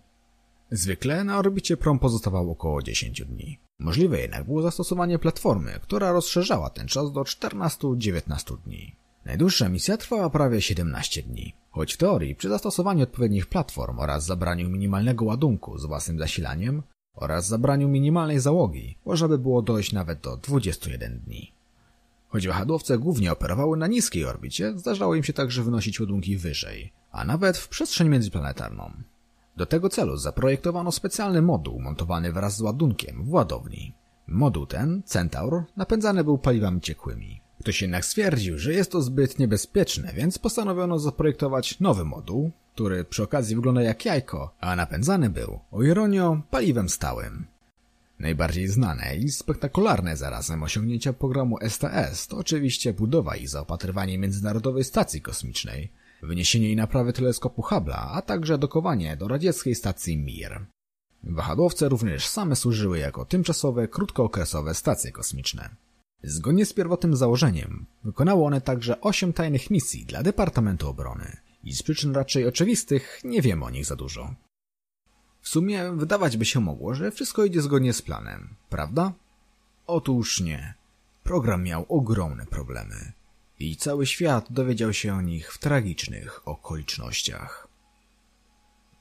Zwykle 0.70 1.24
na 1.24 1.38
orbicie 1.38 1.76
prom 1.76 1.98
pozostawał 1.98 2.50
około 2.50 2.82
10 2.82 3.22
dni. 3.24 3.58
Możliwe 3.78 4.20
jednak 4.20 4.44
było 4.44 4.62
zastosowanie 4.62 5.18
platformy, 5.18 5.78
która 5.82 6.12
rozszerzała 6.12 6.70
ten 6.70 6.88
czas 6.88 7.12
do 7.12 7.20
14-19 7.20 8.56
dni. 8.64 8.96
Najdłuższa 9.24 9.68
misja 9.68 9.96
trwała 9.96 10.30
prawie 10.30 10.62
17 10.62 11.22
dni, 11.22 11.54
choć 11.70 11.94
w 11.94 11.96
teorii 11.96 12.34
przy 12.34 12.48
zastosowaniu 12.48 13.02
odpowiednich 13.02 13.46
platform 13.46 13.98
oraz 13.98 14.26
zabraniu 14.26 14.68
minimalnego 14.68 15.24
ładunku 15.24 15.78
z 15.78 15.86
własnym 15.86 16.18
zasilaniem 16.18 16.82
oraz 17.14 17.49
zabraniu 17.49 17.88
minimalnej 17.88 18.40
załogi 18.40 18.99
można 19.06 19.28
by 19.28 19.38
było 19.38 19.62
dojść 19.62 19.92
nawet 19.92 20.21
do 20.21 20.37
21 20.37 21.18
dni. 21.18 21.52
Choć 22.28 22.49
wahadłowce 22.49 22.99
głównie 22.99 23.33
operowały 23.33 23.76
na 23.76 23.87
niskiej 23.87 24.25
orbicie, 24.25 24.78
zdarzało 24.78 25.14
im 25.14 25.25
się 25.25 25.33
także 25.33 25.62
wynosić 25.62 26.00
ładunki 26.00 26.37
wyżej, 26.37 26.92
a 27.11 27.25
nawet 27.25 27.59
w 27.59 27.68
przestrzeń 27.68 28.09
międzyplanetarną. 28.09 28.90
Do 29.56 29.66
tego 29.66 29.88
celu 29.88 30.16
zaprojektowano 30.16 30.92
specjalny 30.92 31.42
moduł 31.42 31.80
montowany 31.80 32.33
wraz 32.33 32.56
z 32.56 32.61
ładunkiem 32.61 33.25
w 33.25 33.33
ładowni. 33.33 33.94
Moduł 34.26 34.66
ten, 34.66 35.02
Centaur, 35.02 35.64
napędzany 35.76 36.25
był 36.25 36.38
paliwami 36.38 36.80
ciekłymi. 36.80 37.43
Ktoś 37.61 37.82
jednak 37.82 38.04
stwierdził, 38.04 38.58
że 38.58 38.73
jest 38.73 38.92
to 38.92 39.02
zbyt 39.02 39.38
niebezpieczne, 39.38 40.12
więc 40.16 40.38
postanowiono 40.38 40.99
zaprojektować 40.99 41.80
nowy 41.80 42.04
moduł, 42.04 42.50
który 42.75 43.04
przy 43.04 43.23
okazji 43.23 43.56
wygląda 43.56 43.82
jak 43.82 44.04
jajko, 44.04 44.54
a 44.61 44.76
napędzany 44.76 45.30
był, 45.30 45.61
o 45.70 45.82
ironio, 45.82 46.42
paliwem 46.50 46.88
stałym. 46.88 47.46
Najbardziej 48.18 48.68
znane 48.68 49.16
i 49.16 49.28
spektakularne 49.28 50.16
zarazem 50.16 50.62
osiągnięcia 50.62 51.12
programu 51.12 51.58
STS 51.68 52.26
to 52.26 52.37
oczywiście 52.37 52.92
budowa 52.92 53.37
i 53.37 53.46
zaopatrywanie 53.46 54.18
Międzynarodowej 54.18 54.84
Stacji 54.84 55.20
Kosmicznej, 55.20 55.92
wyniesienie 56.23 56.70
i 56.70 56.76
naprawy 56.76 57.12
teleskopu 57.12 57.62
Hubble'a, 57.62 58.08
a 58.12 58.23
także 58.23 58.58
dokowanie 58.58 59.16
do 59.16 59.28
radzieckiej 59.28 59.75
stacji 59.75 60.16
Mir. 60.16 60.66
Wahadłowce 61.23 61.88
również 61.88 62.26
same 62.26 62.56
służyły 62.56 62.99
jako 62.99 63.25
tymczasowe, 63.25 63.88
krótkookresowe 63.88 64.75
stacje 64.75 65.12
kosmiczne. 65.12 65.70
Zgodnie 66.26 66.66
z 66.66 66.72
pierwotnym 66.72 67.16
założeniem, 67.16 67.86
wykonało 68.04 68.46
one 68.46 68.60
także 68.60 69.00
osiem 69.00 69.32
tajnych 69.32 69.70
misji 69.70 70.06
dla 70.06 70.22
Departamentu 70.22 70.88
Obrony 70.88 71.36
i 71.64 71.72
z 71.72 71.82
przyczyn 71.82 72.14
raczej 72.14 72.46
oczywistych 72.46 73.20
nie 73.24 73.42
wiemy 73.42 73.64
o 73.64 73.70
nich 73.70 73.86
za 73.86 73.96
dużo. 73.96 74.34
W 75.40 75.48
sumie 75.48 75.92
wydawać 75.92 76.36
by 76.36 76.44
się 76.44 76.60
mogło, 76.60 76.94
że 76.94 77.10
wszystko 77.10 77.44
idzie 77.44 77.62
zgodnie 77.62 77.92
z 77.92 78.02
planem, 78.02 78.48
prawda? 78.68 79.12
Otóż 79.86 80.40
nie. 80.40 80.74
Program 81.22 81.62
miał 81.62 81.86
ogromne 81.88 82.46
problemy 82.46 83.12
i 83.58 83.76
cały 83.76 84.06
świat 84.06 84.52
dowiedział 84.52 84.92
się 84.92 85.14
o 85.14 85.20
nich 85.20 85.52
w 85.52 85.58
tragicznych 85.58 86.48
okolicznościach. 86.48 87.68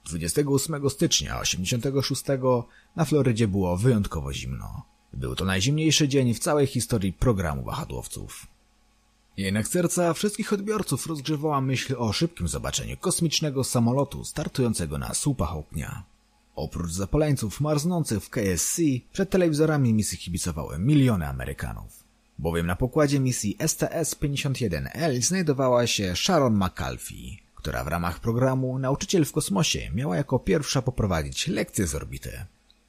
28 0.05 0.89
stycznia 0.89 1.39
86 1.39 2.23
na 2.95 3.05
Florydzie 3.05 3.47
było 3.47 3.77
wyjątkowo 3.77 4.33
zimno. 4.33 4.92
Był 5.13 5.35
to 5.35 5.45
najzimniejszy 5.45 6.07
dzień 6.07 6.33
w 6.33 6.39
całej 6.39 6.67
historii 6.67 7.13
programu 7.13 7.63
wahadłowców. 7.63 8.47
Jednak 9.37 9.67
serca 9.67 10.13
wszystkich 10.13 10.53
odbiorców 10.53 11.07
rozgrzewała 11.07 11.61
myśl 11.61 11.95
o 11.97 12.13
szybkim 12.13 12.47
zobaczeniu 12.47 12.97
kosmicznego 12.97 13.63
samolotu 13.63 14.23
startującego 14.23 14.97
na 14.97 15.13
słupach 15.13 15.55
ognia. 15.55 16.03
Oprócz 16.55 16.91
zapaleńców 16.91 17.61
marznących 17.61 18.23
w 18.23 18.29
KSC, 18.29 18.81
przed 19.11 19.29
telewizorami 19.29 19.93
misji 19.93 20.17
kibicowały 20.17 20.79
miliony 20.79 21.27
Amerykanów. 21.27 22.03
Bowiem 22.39 22.67
na 22.67 22.75
pokładzie 22.75 23.19
misji 23.19 23.57
STS-51L 23.59 25.21
znajdowała 25.21 25.87
się 25.87 26.15
Sharon 26.15 26.55
McAlfee, 26.55 27.43
która 27.55 27.83
w 27.83 27.87
ramach 27.87 28.19
programu 28.19 28.79
Nauczyciel 28.79 29.25
w 29.25 29.31
kosmosie 29.31 29.91
miała 29.93 30.17
jako 30.17 30.39
pierwsza 30.39 30.81
poprowadzić 30.81 31.47
lekcje 31.47 31.87
z 31.87 31.95
orbity. 31.95 32.45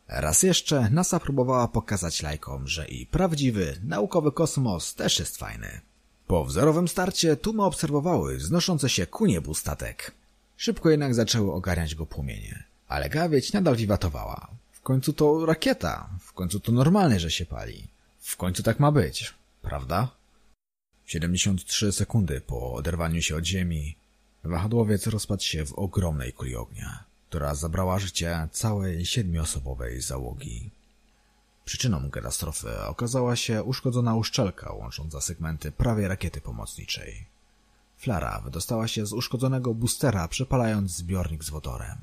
Raz 0.08 0.42
jeszcze 0.42 0.90
NASA 0.90 1.20
próbowała 1.20 1.68
pokazać 1.68 2.22
lajkom, 2.22 2.68
że 2.68 2.88
i 2.88 3.06
prawdziwy, 3.06 3.80
naukowy 3.84 4.32
kosmos 4.32 4.94
też 4.94 5.18
jest 5.18 5.36
fajny. 5.36 5.80
Po 6.26 6.44
wzorowym 6.44 6.88
starcie 6.88 7.36
tłumy 7.36 7.64
obserwowały 7.64 8.36
wznoszące 8.36 8.88
się 8.88 9.06
ku 9.06 9.26
niebu 9.26 9.54
statek. 9.54 10.12
Szybko 10.56 10.90
jednak 10.90 11.14
zaczęły 11.14 11.52
ogarniać 11.52 11.94
go 11.94 12.06
płomienie, 12.06 12.64
ale 12.88 13.10
gawieć 13.10 13.52
nadal 13.52 13.76
wiwatowała. 13.76 14.48
W 14.72 14.80
końcu 14.80 15.12
to 15.12 15.46
rakieta, 15.46 16.08
w 16.20 16.32
końcu 16.32 16.60
to 16.60 16.72
normalne, 16.72 17.20
że 17.20 17.30
się 17.30 17.46
pali. 17.46 17.88
W 18.20 18.36
końcu 18.36 18.62
tak 18.62 18.80
ma 18.80 18.92
być, 18.92 19.34
prawda? 19.62 20.08
73 21.06 21.92
sekundy 21.92 22.40
po 22.40 22.72
oderwaniu 22.72 23.22
się 23.22 23.36
od 23.36 23.44
ziemi, 23.44 23.96
wahadłowiec 24.44 25.06
rozpadł 25.06 25.42
się 25.42 25.66
w 25.66 25.72
ogromnej 25.72 26.32
kuli 26.32 26.56
ognia, 26.56 27.04
która 27.34 27.54
zabrała 27.54 27.98
życie 27.98 28.48
całej 28.52 29.06
siedmioosobowej 29.06 30.00
załogi. 30.00 30.70
Przyczyną 31.64 32.10
katastrofy 32.10 32.80
okazała 32.86 33.36
się 33.36 33.62
uszkodzona 33.62 34.14
uszczelka 34.14 34.72
łącząca 34.72 35.20
segmenty 35.20 35.72
prawej 35.72 36.08
rakiety 36.08 36.40
pomocniczej. 36.40 37.26
Flara 37.96 38.40
wydostała 38.44 38.88
się 38.88 39.06
z 39.06 39.12
uszkodzonego 39.12 39.74
boostera, 39.74 40.28
przepalając 40.28 40.90
zbiornik 40.90 41.44
z 41.44 41.50
wodorem, 41.50 41.98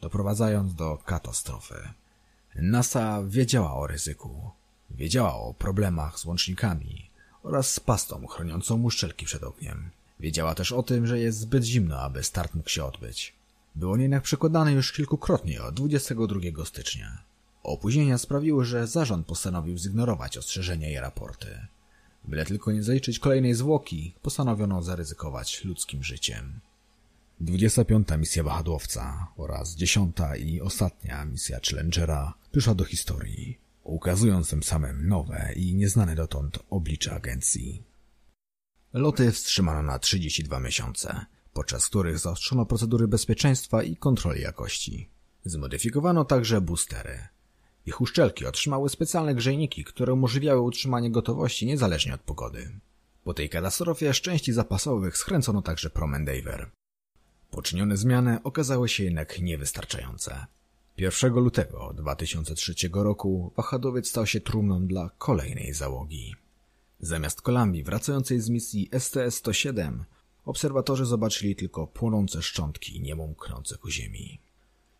doprowadzając 0.00 0.74
do 0.74 0.98
katastrofy. 1.04 1.88
NASA 2.54 3.22
wiedziała 3.26 3.74
o 3.74 3.86
ryzyku, 3.86 4.50
wiedziała 4.90 5.34
o 5.34 5.54
problemach 5.54 6.18
z 6.18 6.24
łącznikami 6.24 7.10
oraz 7.42 7.70
z 7.70 7.80
pastą 7.80 8.26
chroniącą 8.26 8.82
uszczelki 8.82 9.26
przed 9.26 9.42
ogniem. 9.42 9.90
Wiedziała 10.20 10.54
też 10.54 10.72
o 10.72 10.82
tym, 10.82 11.06
że 11.06 11.18
jest 11.18 11.38
zbyt 11.38 11.64
zimno, 11.64 12.00
aby 12.00 12.22
start 12.22 12.54
mógł 12.54 12.68
się 12.68 12.84
odbyć. 12.84 13.43
Było 13.74 13.96
jednak 13.96 14.22
przekładany 14.22 14.72
już 14.72 14.92
kilkukrotnie 14.92 15.62
od 15.62 15.74
22 15.74 16.64
stycznia. 16.64 17.22
Opóźnienia 17.62 18.18
sprawiły, 18.18 18.64
że 18.64 18.86
zarząd 18.86 19.26
postanowił 19.26 19.78
zignorować 19.78 20.38
ostrzeżenia 20.38 20.90
i 20.90 20.96
raporty. 20.96 21.66
Byle 22.24 22.44
tylko 22.44 22.72
nie 22.72 22.82
zaliczyć 22.82 23.18
kolejnej 23.18 23.54
zwłoki, 23.54 24.14
postanowiono 24.22 24.82
zaryzykować 24.82 25.64
ludzkim 25.64 26.04
życiem. 26.04 26.60
25. 27.40 28.08
misja 28.18 28.42
wahadłowca 28.42 29.26
oraz 29.36 29.74
10. 29.74 30.16
i 30.38 30.60
ostatnia 30.60 31.24
misja 31.24 31.58
Challengera 31.70 32.34
przyszła 32.52 32.74
do 32.74 32.84
historii, 32.84 33.58
ukazując 33.84 34.50
tym 34.50 34.62
samym 34.62 35.08
nowe 35.08 35.52
i 35.56 35.74
nieznane 35.74 36.14
dotąd 36.14 36.58
oblicze 36.70 37.14
agencji. 37.14 37.82
Loty 38.92 39.32
wstrzymano 39.32 39.82
na 39.82 39.98
32 39.98 40.60
miesiące, 40.60 41.26
podczas 41.54 41.88
których 41.88 42.18
zaostrzono 42.18 42.66
procedury 42.66 43.08
bezpieczeństwa 43.08 43.82
i 43.82 43.96
kontroli 43.96 44.40
jakości. 44.40 45.08
Zmodyfikowano 45.44 46.24
także 46.24 46.60
boostery. 46.60 47.18
Ich 47.86 48.00
uszczelki 48.00 48.46
otrzymały 48.46 48.88
specjalne 48.88 49.34
grzejniki, 49.34 49.84
które 49.84 50.12
umożliwiały 50.12 50.60
utrzymanie 50.60 51.10
gotowości 51.10 51.66
niezależnie 51.66 52.14
od 52.14 52.20
pogody. 52.20 52.80
Po 53.24 53.34
tej 53.34 53.48
katastrofie 53.48 54.14
z 54.14 54.16
części 54.16 54.52
zapasowych 54.52 55.16
skręcono 55.16 55.62
także 55.62 55.90
prom 55.90 56.14
Endeavour. 56.14 56.70
Poczynione 57.50 57.96
zmiany 57.96 58.42
okazały 58.42 58.88
się 58.88 59.04
jednak 59.04 59.40
niewystarczające. 59.40 60.46
1 60.96 61.34
lutego 61.34 61.92
2003 61.96 62.74
roku 62.92 63.52
wahadowiec 63.56 64.08
stał 64.08 64.26
się 64.26 64.40
trumną 64.40 64.86
dla 64.86 65.10
kolejnej 65.18 65.74
załogi. 65.74 66.34
Zamiast 67.00 67.42
Kolumbii 67.42 67.84
wracającej 67.84 68.40
z 68.40 68.48
misji 68.48 68.88
STS-107 68.92 69.98
obserwatorzy 70.44 71.06
zobaczyli 71.06 71.56
tylko 71.56 71.86
płonące 71.86 72.42
szczątki 72.42 73.00
niemumknące 73.00 73.78
ku 73.78 73.90
ziemi. 73.90 74.40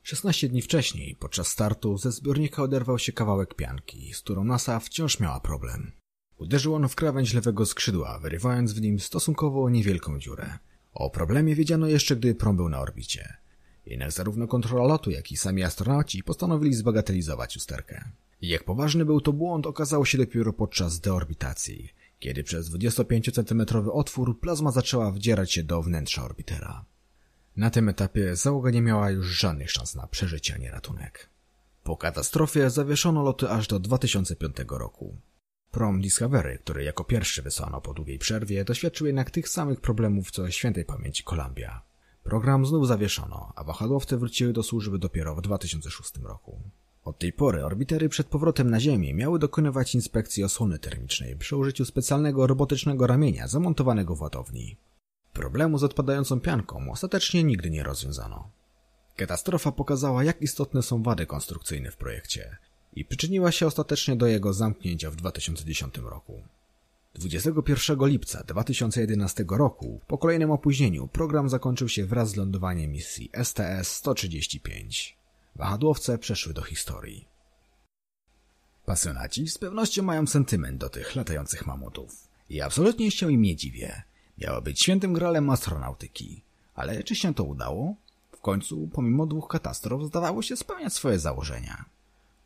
16 0.02 0.48
dni 0.48 0.62
wcześniej, 0.62 1.16
podczas 1.16 1.48
startu, 1.48 1.98
ze 1.98 2.12
zbiornika 2.12 2.62
oderwał 2.62 2.98
się 2.98 3.12
kawałek 3.12 3.54
pianki, 3.54 4.14
z 4.14 4.20
którą 4.20 4.44
NASA 4.44 4.80
wciąż 4.80 5.20
miała 5.20 5.40
problem. 5.40 5.92
Uderzył 6.38 6.74
on 6.74 6.88
w 6.88 6.94
krawędź 6.94 7.34
lewego 7.34 7.66
skrzydła, 7.66 8.18
wyrywając 8.18 8.72
w 8.72 8.80
nim 8.80 9.00
stosunkowo 9.00 9.70
niewielką 9.70 10.18
dziurę. 10.18 10.58
O 10.94 11.10
problemie 11.10 11.54
wiedziano 11.54 11.86
jeszcze, 11.86 12.16
gdy 12.16 12.34
prom 12.34 12.56
był 12.56 12.68
na 12.68 12.80
orbicie. 12.80 13.36
Jednak 13.86 14.12
zarówno 14.12 14.46
kontrola 14.46 14.84
lotu, 14.84 15.10
jak 15.10 15.32
i 15.32 15.36
sami 15.36 15.62
astronauci 15.62 16.22
postanowili 16.22 16.74
zbagatelizować 16.74 17.56
usterkę. 17.56 18.04
I 18.40 18.48
jak 18.48 18.64
poważny 18.64 19.04
był 19.04 19.20
to 19.20 19.32
błąd, 19.32 19.66
okazało 19.66 20.04
się 20.04 20.18
dopiero 20.18 20.52
podczas 20.52 21.00
deorbitacji, 21.00 21.88
kiedy 22.24 22.44
przez 22.44 22.70
25 22.70 23.30
cm 23.34 23.62
otwór 23.92 24.40
plazma 24.40 24.70
zaczęła 24.70 25.10
wdzierać 25.10 25.52
się 25.52 25.62
do 25.62 25.82
wnętrza 25.82 26.24
orbitera. 26.24 26.84
Na 27.56 27.70
tym 27.70 27.88
etapie 27.88 28.36
załoga 28.36 28.70
nie 28.70 28.82
miała 28.82 29.10
już 29.10 29.26
żadnych 29.26 29.70
szans 29.70 29.94
na 29.94 30.06
przeżycie 30.06 30.54
ani 30.54 30.70
ratunek. 30.70 31.28
Po 31.82 31.96
katastrofie 31.96 32.70
zawieszono 32.70 33.22
loty 33.22 33.48
aż 33.50 33.66
do 33.66 33.80
2005 33.80 34.56
roku. 34.68 35.16
Prom 35.70 36.00
Discovery, 36.00 36.58
który 36.58 36.84
jako 36.84 37.04
pierwszy 37.04 37.42
wysłano 37.42 37.80
po 37.80 37.94
długiej 37.94 38.18
przerwie, 38.18 38.64
doświadczył 38.64 39.06
jednak 39.06 39.30
tych 39.30 39.48
samych 39.48 39.80
problemów 39.80 40.30
co 40.30 40.50
świętej 40.50 40.84
pamięci 40.84 41.24
Columbia. 41.24 41.82
Program 42.22 42.66
znów 42.66 42.88
zawieszono, 42.88 43.52
a 43.56 43.64
wahadłowce 43.64 44.16
wróciły 44.16 44.52
do 44.52 44.62
służby 44.62 44.98
dopiero 44.98 45.34
w 45.34 45.42
2006 45.42 46.12
roku. 46.22 46.60
Od 47.04 47.18
tej 47.18 47.32
pory 47.32 47.64
orbitery 47.64 48.08
przed 48.08 48.26
powrotem 48.26 48.70
na 48.70 48.80
Ziemię 48.80 49.14
miały 49.14 49.38
dokonywać 49.38 49.94
inspekcji 49.94 50.44
osłony 50.44 50.78
termicznej 50.78 51.36
przy 51.36 51.56
użyciu 51.56 51.84
specjalnego 51.84 52.46
robotycznego 52.46 53.06
ramienia 53.06 53.48
zamontowanego 53.48 54.16
w 54.16 54.20
ładowni. 54.20 54.76
Problemu 55.32 55.78
z 55.78 55.84
odpadającą 55.84 56.40
pianką 56.40 56.90
ostatecznie 56.90 57.44
nigdy 57.44 57.70
nie 57.70 57.82
rozwiązano. 57.82 58.50
Katastrofa 59.16 59.72
pokazała, 59.72 60.24
jak 60.24 60.42
istotne 60.42 60.82
są 60.82 61.02
wady 61.02 61.26
konstrukcyjne 61.26 61.90
w 61.90 61.96
projekcie 61.96 62.56
i 62.96 63.04
przyczyniła 63.04 63.52
się 63.52 63.66
ostatecznie 63.66 64.16
do 64.16 64.26
jego 64.26 64.52
zamknięcia 64.52 65.10
w 65.10 65.16
2010 65.16 65.98
roku. 65.98 66.42
21 67.14 67.98
lipca 68.06 68.44
2011 68.44 69.44
roku, 69.50 70.00
po 70.06 70.18
kolejnym 70.18 70.50
opóźnieniu, 70.50 71.08
program 71.08 71.48
zakończył 71.48 71.88
się 71.88 72.06
wraz 72.06 72.30
z 72.30 72.36
lądowaniem 72.36 72.92
misji 72.92 73.30
STS-135. 73.32 75.14
Wahadłowce 75.56 76.18
przeszły 76.18 76.54
do 76.54 76.62
historii. 76.62 77.28
Pasjonaci 78.86 79.48
z 79.48 79.58
pewnością 79.58 80.02
mają 80.02 80.26
sentyment 80.26 80.78
do 80.78 80.88
tych 80.88 81.16
latających 81.16 81.66
mamutów. 81.66 82.28
I 82.50 82.60
absolutnie 82.60 83.10
się 83.10 83.32
im 83.32 83.42
nie 83.42 83.56
dziwię. 83.56 84.02
Miało 84.38 84.62
być 84.62 84.82
świętym 84.82 85.12
gralem 85.12 85.50
astronautyki. 85.50 86.42
Ale 86.74 87.04
czy 87.04 87.14
się 87.14 87.34
to 87.34 87.44
udało? 87.44 87.96
W 88.32 88.40
końcu, 88.40 88.88
pomimo 88.92 89.26
dwóch 89.26 89.48
katastrof, 89.48 90.02
zdawało 90.02 90.42
się 90.42 90.56
spełniać 90.56 90.92
swoje 90.92 91.18
założenia. 91.18 91.84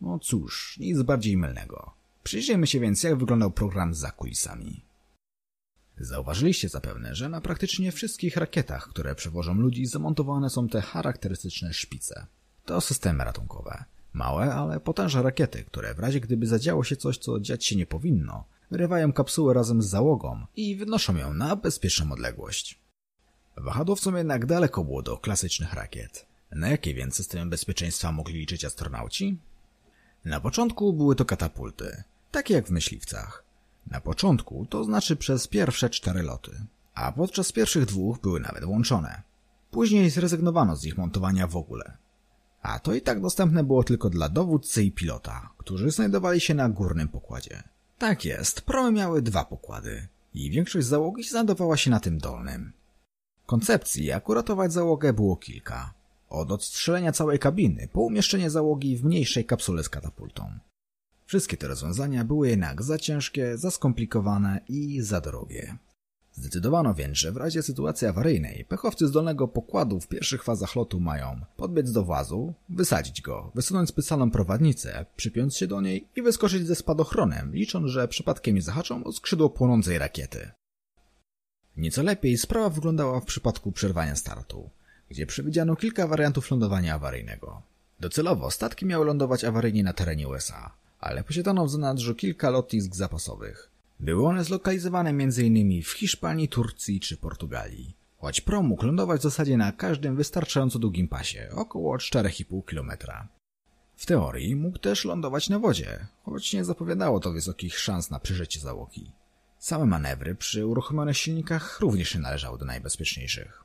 No 0.01 0.19
cóż, 0.19 0.79
nic 0.81 1.03
bardziej 1.03 1.37
mylnego. 1.37 1.95
Przyjrzyjmy 2.23 2.67
się 2.67 2.81
więc, 2.81 3.03
jak 3.03 3.19
wyglądał 3.19 3.51
program 3.51 3.95
za 3.95 4.11
kulisami. 4.11 4.85
Zauważyliście 6.01 6.69
zapewne, 6.69 7.15
że 7.15 7.29
na 7.29 7.41
praktycznie 7.41 7.93
wszystkich 7.93 8.37
rakietach, 8.37 8.89
które 8.89 9.15
przewożą 9.15 9.55
ludzi, 9.55 9.87
zamontowane 9.87 10.51
są 10.51 10.69
te 10.69 10.81
charakterystyczne 10.81 11.73
szpice. 11.73 12.27
To 12.69 12.81
systemy 12.81 13.25
ratunkowe. 13.25 13.85
Małe, 14.13 14.55
ale 14.55 14.81
potężne 14.81 15.23
rakiety, 15.23 15.65
które 15.65 15.95
w 15.95 15.99
razie 15.99 16.21
gdyby 16.21 16.47
zadziało 16.47 16.85
się 16.85 16.97
coś, 16.97 17.19
co 17.19 17.41
dziać 17.41 17.65
się 17.65 17.77
nie 17.77 17.87
powinno, 17.87 18.45
wyrywają 18.71 19.13
kapsułę 19.13 19.55
razem 19.55 19.83
z 19.83 19.87
załogą 19.87 20.47
i 20.57 20.77
wynoszą 20.77 21.17
ją 21.17 21.35
na 21.35 21.57
bezpieczną 21.57 22.13
odległość. 22.13 22.81
Wahadłowcom 23.57 24.17
jednak 24.17 24.47
daleko 24.47 24.85
było 24.85 25.03
do 25.03 25.17
klasycznych 25.17 25.73
rakiet. 25.75 26.27
Na 26.51 26.69
jakie 26.69 26.95
więc 26.95 27.17
systemy 27.17 27.51
bezpieczeństwa 27.51 28.13
mogli 28.13 28.35
liczyć 28.35 28.65
astronauci? 28.65 29.39
Na 30.25 30.41
początku 30.41 30.93
były 30.93 31.17
to 31.17 31.25
katapulty, 31.25 32.03
takie 32.31 32.55
jak 32.55 32.67
w 32.67 32.71
myśliwcach. 32.71 33.45
Na 33.87 34.01
początku, 34.01 34.67
to 34.67 34.85
znaczy 34.85 35.17
przez 35.17 35.47
pierwsze 35.47 35.91
cztery 35.91 36.23
loty, 36.23 36.61
a 36.95 37.13
podczas 37.13 37.53
pierwszych 37.53 37.85
dwóch 37.85 38.21
były 38.21 38.41
nawet 38.41 38.65
włączone. 38.65 39.23
Później 39.71 40.11
zrezygnowano 40.11 40.77
z 40.77 40.85
ich 40.85 40.99
montowania 40.99 41.47
w 41.47 41.57
ogóle. 41.57 42.08
A 42.63 42.79
to 42.79 42.95
i 42.95 43.01
tak 43.01 43.21
dostępne 43.21 43.65
było 43.65 43.85
tylko 43.85 44.11
dla 44.11 44.29
dowódcy 44.29 44.83
i 44.85 44.93
pilota, 44.93 45.51
którzy 45.59 45.91
znajdowali 45.91 46.41
się 46.41 46.55
na 46.55 46.69
górnym 46.69 47.09
pokładzie. 47.09 47.63
Tak 47.99 48.25
jest, 48.25 48.61
promy 48.61 48.93
miały 48.93 49.23
dwa 49.23 49.45
pokłady 49.45 50.09
i 50.35 50.51
większość 50.51 50.87
załogi 50.87 51.25
znajdowała 51.25 51.77
się 51.77 51.91
na 51.91 52.01
tym 52.01 52.19
dolnym. 52.19 52.73
Koncepcji, 53.47 54.05
jak 54.05 54.29
uratować 54.29 54.73
załogę 54.73 55.13
było 55.13 55.37
kilka. 55.37 55.95
Od 56.29 56.53
odstrzelenia 56.53 57.13
całej 57.13 57.39
kabiny 57.39 57.89
po 57.93 58.01
umieszczenie 58.01 58.51
załogi 58.51 58.97
w 58.97 59.05
mniejszej 59.05 59.45
kapsule 59.45 59.85
z 59.85 59.89
katapultą. 59.89 60.59
Wszystkie 61.27 61.57
te 61.57 61.69
rozwiązania 61.69 62.25
były 62.25 62.49
jednak 62.49 62.83
za 62.83 62.99
ciężkie, 62.99 63.59
za 63.59 63.71
skomplikowane 63.71 64.61
i 64.69 65.01
za 65.01 65.21
drogie. 65.21 65.77
Zdecydowano 66.39 66.95
więc, 66.95 67.19
że 67.19 67.33
w 67.33 67.37
razie 67.37 67.63
sytuacji 67.63 68.07
awaryjnej 68.07 68.65
pechowcy 68.69 69.09
z 69.09 69.11
dolnego 69.11 69.49
pokładu 69.49 70.01
w 70.01 70.09
pierwszych 70.09 70.45
fazach 70.45 70.77
lotu 70.77 71.01
mają 71.01 71.41
podbiec 71.57 71.93
do 71.93 72.05
włazu, 72.05 72.55
wysadzić 72.69 73.23
go, 73.23 73.51
wysunąć 73.55 73.89
specjalną 73.89 74.31
prowadnicę, 74.31 75.07
przypiąć 75.17 75.57
się 75.57 75.67
do 75.67 75.81
niej 75.81 76.09
i 76.17 76.23
wyskoczyć 76.23 76.67
ze 76.67 76.75
spadochronem, 76.75 77.55
licząc, 77.55 77.91
że 77.91 78.09
przypadkiem 78.09 78.55
nie 78.55 78.63
zahaczą 78.63 79.05
o 79.05 79.13
skrzydło 79.13 79.51
płonącej 79.51 79.99
rakiety. 79.99 80.51
Nieco 81.77 82.03
lepiej 82.03 82.39
sprawa 82.39 82.71
wyglądała 82.71 83.21
w 83.21 83.25
przypadku 83.25 83.73
przerwania 83.73 84.17
startu, 84.17 84.71
gdzie 85.11 85.27
przewidziano 85.27 85.77
kilka 85.77 86.07
wariantów 86.07 86.51
lądowania 86.51 86.95
awaryjnego. 86.95 87.63
Docelowo 88.01 88.51
statki 88.51 88.87
miały 88.87 89.05
lądować 89.07 89.45
awaryjnie 89.45 89.83
na 89.83 89.93
terenie 89.93 90.29
USA, 90.29 90.75
ale 91.01 91.25
posiadano 91.25 91.67
w 91.67 91.71
zanadrzu 91.71 92.15
kilka 92.15 92.51
lotnisk 92.51 92.97
zapasowych. 92.97 93.71
Były 94.01 94.27
one 94.27 94.45
zlokalizowane 94.45 95.11
m.in. 95.11 95.83
w 95.83 95.91
Hiszpanii, 95.91 96.49
Turcji 96.49 97.01
czy 97.01 97.17
Portugalii. 97.17 97.97
Choć 98.19 98.41
prom 98.41 98.67
mógł 98.67 98.87
lądować 98.87 99.21
w 99.21 99.23
zasadzie 99.23 99.57
na 99.57 99.73
każdym 99.73 100.17
wystarczająco 100.17 100.79
długim 100.79 101.09
pasie, 101.09 101.49
około 101.55 101.97
4,5 101.97 102.65
km. 102.65 102.93
W 103.97 104.07
teorii 104.07 104.57
mógł 104.57 104.79
też 104.79 105.05
lądować 105.05 105.49
na 105.49 105.59
wodzie, 105.59 106.07
choć 106.23 106.53
nie 106.53 106.65
zapowiadało 106.65 107.21
to 107.21 107.33
wysokich 107.33 107.79
szans 107.79 108.11
na 108.11 108.21
przeżycie 108.21 108.61
załogi. 108.61 109.13
Same 109.59 109.87
manewry 109.87 110.35
przy 110.35 110.67
uruchomionych 110.67 111.17
silnikach 111.17 111.81
również 111.81 112.15
nie 112.15 112.21
należały 112.21 112.59
do 112.59 112.65
najbezpieczniejszych. 112.65 113.65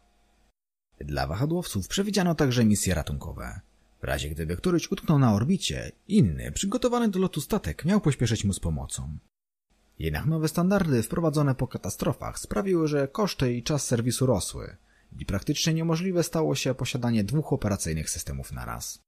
Dla 1.02 1.28
wahadłowców 1.28 1.88
przewidziano 1.88 2.36
także 2.36 2.66
misje 2.66 2.94
ratunkowe. 2.94 3.62
W 4.02 4.04
razie 4.04 4.30
gdyby 4.30 4.58
któryś 4.58 4.92
utknął 4.92 5.20
na 5.20 5.34
orbicie, 5.34 5.92
inny, 6.08 6.52
przygotowany 6.52 7.10
do 7.10 7.20
lotu 7.20 7.42
statek 7.42 7.86
miał 7.86 8.02
pośpieszyć 8.02 8.44
mu 8.44 8.54
z 8.54 8.60
pomocą. 8.60 9.18
Jednak 10.00 10.26
nowe 10.26 10.48
standardy 10.48 11.04
wprowadzone 11.04 11.56
po 11.56 11.68
katastrofach 11.68 12.40
sprawiły, 12.40 12.88
że 12.88 13.08
koszty 13.08 13.54
i 13.54 13.64
czas 13.64 13.86
serwisu 13.86 14.26
rosły 14.26 14.76
i 15.20 15.26
praktycznie 15.26 15.74
niemożliwe 15.74 16.24
stało 16.24 16.56
się 16.56 16.74
posiadanie 16.74 17.24
dwóch 17.24 17.54
operacyjnych 17.54 18.10
systemów 18.10 18.52
na 18.52 18.66
raz. 18.66 19.00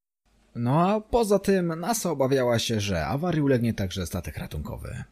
No 0.56 0.90
a 0.90 1.02
poza 1.02 1.40
tym 1.40 1.80
NASA 1.80 2.12
obawiała 2.12 2.60
się, 2.60 2.80
że 2.80 3.06
awarii 3.06 3.42
ulegnie 3.42 3.74
także 3.74 4.06
statek 4.06 4.38
ratunkowy. 4.38 5.04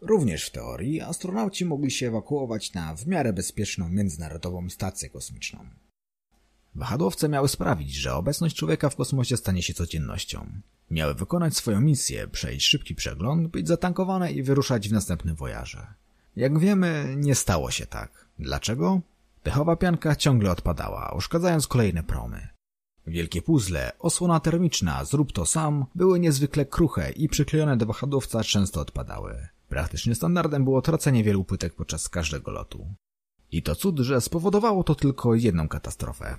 Również 0.00 0.46
w 0.46 0.50
teorii 0.50 1.00
astronauci 1.00 1.64
mogli 1.64 1.90
się 1.90 2.08
ewakuować 2.08 2.72
na 2.72 2.94
w 2.94 3.06
miarę 3.06 3.32
bezpieczną 3.32 3.88
międzynarodową 3.88 4.70
stację 4.70 5.10
kosmiczną. 5.10 5.66
Wahadłowce 6.74 7.28
miały 7.28 7.48
sprawić, 7.48 7.94
że 7.94 8.14
obecność 8.14 8.56
człowieka 8.56 8.90
w 8.90 8.96
kosmosie 8.96 9.36
stanie 9.36 9.62
się 9.62 9.74
codziennością. 9.74 10.46
Miały 10.90 11.14
wykonać 11.14 11.56
swoją 11.56 11.80
misję, 11.80 12.28
przejść 12.28 12.66
szybki 12.66 12.94
przegląd, 12.94 13.48
być 13.48 13.68
zatankowane 13.68 14.32
i 14.32 14.42
wyruszać 14.42 14.88
w 14.88 14.92
następnym 14.92 15.36
wojaże. 15.36 15.86
Jak 16.36 16.58
wiemy, 16.58 17.14
nie 17.16 17.34
stało 17.34 17.70
się 17.70 17.86
tak. 17.86 18.26
Dlaczego? 18.38 19.00
Pechowa 19.42 19.76
pianka 19.76 20.16
ciągle 20.16 20.50
odpadała, 20.50 21.12
uszkadzając 21.16 21.66
kolejne 21.66 22.02
promy. 22.02 22.48
Wielkie 23.06 23.42
puzzle, 23.42 23.92
osłona 23.98 24.40
termiczna, 24.40 25.04
zrób 25.04 25.32
to 25.32 25.46
sam, 25.46 25.86
były 25.94 26.20
niezwykle 26.20 26.66
kruche 26.66 27.10
i 27.10 27.28
przyklejone 27.28 27.76
do 27.76 27.86
wahadłowca 27.86 28.44
często 28.44 28.80
odpadały. 28.80 29.48
Praktycznie 29.68 30.14
standardem 30.14 30.64
było 30.64 30.82
tracenie 30.82 31.24
wielu 31.24 31.44
płytek 31.44 31.74
podczas 31.74 32.08
każdego 32.08 32.50
lotu. 32.50 32.94
I 33.52 33.62
to 33.62 33.74
cud, 33.74 33.98
że 33.98 34.20
spowodowało 34.20 34.84
to 34.84 34.94
tylko 34.94 35.34
jedną 35.34 35.68
katastrofę. 35.68 36.36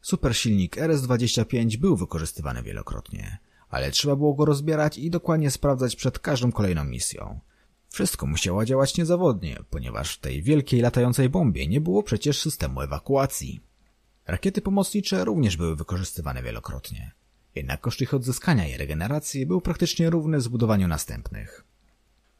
Supersilnik 0.00 0.76
RS-25 0.76 1.76
był 1.76 1.96
wykorzystywany 1.96 2.62
wielokrotnie, 2.62 3.38
ale 3.68 3.90
trzeba 3.90 4.16
było 4.16 4.34
go 4.34 4.44
rozbierać 4.44 4.98
i 4.98 5.10
dokładnie 5.10 5.50
sprawdzać 5.50 5.96
przed 5.96 6.18
każdą 6.18 6.52
kolejną 6.52 6.84
misją. 6.84 7.40
Wszystko 7.88 8.26
musiało 8.26 8.64
działać 8.64 8.96
niezawodnie, 8.96 9.58
ponieważ 9.70 10.14
w 10.14 10.20
tej 10.20 10.42
wielkiej 10.42 10.80
latającej 10.80 11.28
bombie 11.28 11.68
nie 11.68 11.80
było 11.80 12.02
przecież 12.02 12.40
systemu 12.40 12.80
ewakuacji. 12.80 13.60
Rakiety 14.26 14.62
pomocnicze 14.62 15.24
również 15.24 15.56
były 15.56 15.76
wykorzystywane 15.76 16.42
wielokrotnie. 16.42 17.12
Jednak 17.54 17.80
koszt 17.80 18.00
ich 18.00 18.14
odzyskania 18.14 18.68
i 18.68 18.76
regeneracji 18.76 19.46
był 19.46 19.60
praktycznie 19.60 20.10
równy 20.10 20.40
zbudowaniu 20.40 20.88
następnych. 20.88 21.64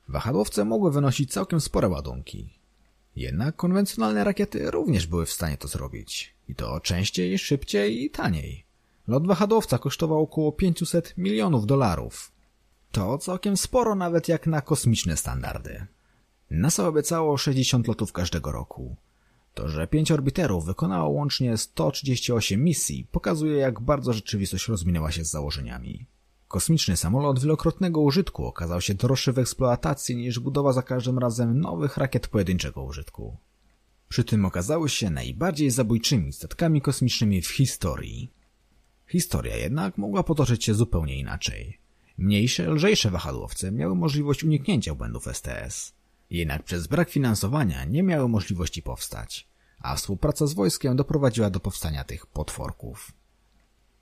Wahadłowce 0.08 0.64
mogły 0.64 0.92
wynosić 0.92 1.32
całkiem 1.32 1.60
spore 1.60 1.88
ładunki. 1.88 2.58
Jednak 3.16 3.56
konwencjonalne 3.56 4.24
rakiety 4.24 4.70
również 4.70 5.06
były 5.06 5.26
w 5.26 5.32
stanie 5.32 5.56
to 5.56 5.68
zrobić. 5.68 6.34
I 6.48 6.54
to 6.54 6.80
częściej, 6.80 7.38
szybciej 7.38 8.04
i 8.04 8.10
taniej. 8.10 8.64
Lot 9.08 9.26
wahadłowca 9.26 9.78
kosztował 9.78 10.22
około 10.22 10.52
500 10.52 11.14
milionów 11.16 11.66
dolarów. 11.66 12.32
To 12.92 13.18
całkiem 13.18 13.56
sporo 13.56 13.94
nawet 13.94 14.28
jak 14.28 14.46
na 14.46 14.60
kosmiczne 14.60 15.16
standardy. 15.16 15.86
NASA 16.50 16.88
obiecało 16.88 17.38
60 17.38 17.88
lotów 17.88 18.12
każdego 18.12 18.52
roku. 18.52 18.96
To, 19.54 19.68
że 19.68 19.86
pięć 19.86 20.12
orbiterów 20.12 20.64
wykonało 20.66 21.08
łącznie 21.08 21.56
138 21.56 22.64
misji, 22.64 23.06
pokazuje 23.12 23.56
jak 23.56 23.80
bardzo 23.80 24.12
rzeczywistość 24.12 24.68
rozminęła 24.68 25.12
się 25.12 25.24
z 25.24 25.30
założeniami. 25.30 26.06
Kosmiczny 26.48 26.96
samolot 26.96 27.40
wielokrotnego 27.40 28.00
użytku 28.00 28.46
okazał 28.46 28.80
się 28.80 28.94
droższy 28.94 29.32
w 29.32 29.38
eksploatacji 29.38 30.16
niż 30.16 30.38
budowa 30.38 30.72
za 30.72 30.82
każdym 30.82 31.18
razem 31.18 31.60
nowych 31.60 31.96
rakiet 31.96 32.28
pojedynczego 32.28 32.82
użytku. 32.82 33.36
Przy 34.08 34.24
tym 34.24 34.44
okazały 34.44 34.88
się 34.88 35.10
najbardziej 35.10 35.70
zabójczymi 35.70 36.32
statkami 36.32 36.80
kosmicznymi 36.80 37.42
w 37.42 37.48
historii. 37.48 38.32
Historia 39.06 39.56
jednak 39.56 39.98
mogła 39.98 40.22
potoczyć 40.22 40.64
się 40.64 40.74
zupełnie 40.74 41.18
inaczej. 41.18 41.78
Mniejsze, 42.18 42.70
lżejsze 42.70 43.10
wahadłowce 43.10 43.72
miały 43.72 43.94
możliwość 43.94 44.44
uniknięcia 44.44 44.94
błędów 44.94 45.26
STS. 45.26 45.94
Jednak 46.30 46.62
przez 46.62 46.86
brak 46.86 47.10
finansowania 47.10 47.84
nie 47.84 48.02
miały 48.02 48.28
możliwości 48.28 48.82
powstać, 48.82 49.48
a 49.78 49.96
współpraca 49.96 50.46
z 50.46 50.54
wojskiem 50.54 50.96
doprowadziła 50.96 51.50
do 51.50 51.60
powstania 51.60 52.04
tych 52.04 52.26
potworków. 52.26 53.12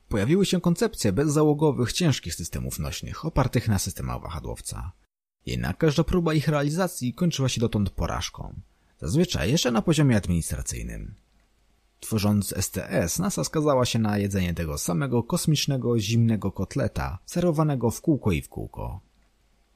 Pojawiły 0.08 0.46
się 0.46 0.60
koncepcje 0.60 1.12
bezzałogowych, 1.12 1.92
ciężkich 1.92 2.34
systemów 2.34 2.78
nośnych, 2.78 3.24
opartych 3.24 3.68
na 3.68 3.78
systemach 3.78 4.22
wahadłowca. 4.22 4.92
Jednak 5.46 5.78
każda 5.78 6.04
próba 6.04 6.34
ich 6.34 6.48
realizacji 6.48 7.14
kończyła 7.14 7.48
się 7.48 7.60
dotąd 7.60 7.90
porażką, 7.90 8.54
zazwyczaj 9.00 9.50
jeszcze 9.50 9.70
na 9.70 9.82
poziomie 9.82 10.16
administracyjnym. 10.16 11.14
Tworząc 12.00 12.54
STS, 12.56 13.18
NASA 13.18 13.44
skazała 13.44 13.84
się 13.84 13.98
na 13.98 14.18
jedzenie 14.18 14.54
tego 14.54 14.78
samego 14.78 15.22
kosmicznego, 15.22 15.98
zimnego 15.98 16.52
kotleta, 16.52 17.18
serwowanego 17.26 17.90
w 17.90 18.00
kółko 18.00 18.32
i 18.32 18.42
w 18.42 18.48
kółko. 18.48 19.00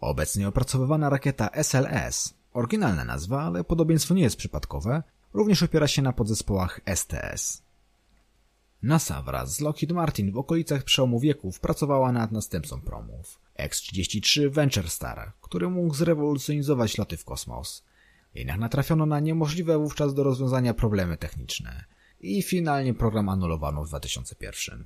Obecnie 0.00 0.48
opracowywana 0.48 1.10
rakieta 1.10 1.48
SLS, 1.48 2.34
oryginalna 2.52 3.04
nazwa, 3.04 3.42
ale 3.42 3.64
podobieństwo 3.64 4.14
nie 4.14 4.22
jest 4.22 4.36
przypadkowe, 4.36 5.02
również 5.32 5.62
opiera 5.62 5.88
się 5.88 6.02
na 6.02 6.12
podzespołach 6.12 6.80
STS. 6.94 7.62
NASA 8.82 9.22
wraz 9.22 9.56
z 9.56 9.60
Lockheed 9.60 9.92
Martin 9.92 10.32
w 10.32 10.38
okolicach 10.38 10.84
przełomu 10.84 11.20
wieków 11.20 11.60
pracowała 11.60 12.12
nad 12.12 12.32
następcą 12.32 12.80
promów 12.80 13.40
X-33 13.56 14.50
Venture 14.50 14.90
Star, 14.90 15.32
który 15.40 15.68
mógł 15.68 15.94
zrewolucjonizować 15.94 16.98
loty 16.98 17.16
w 17.16 17.24
kosmos. 17.24 17.84
Jednak 18.34 18.58
natrafiono 18.58 19.06
na 19.06 19.20
niemożliwe 19.20 19.78
wówczas 19.78 20.14
do 20.14 20.22
rozwiązania 20.22 20.74
problemy 20.74 21.16
techniczne 21.16 21.84
i 22.20 22.42
finalnie 22.42 22.94
program 22.94 23.28
anulowano 23.28 23.84
w 23.84 23.88
2001. 23.88 24.84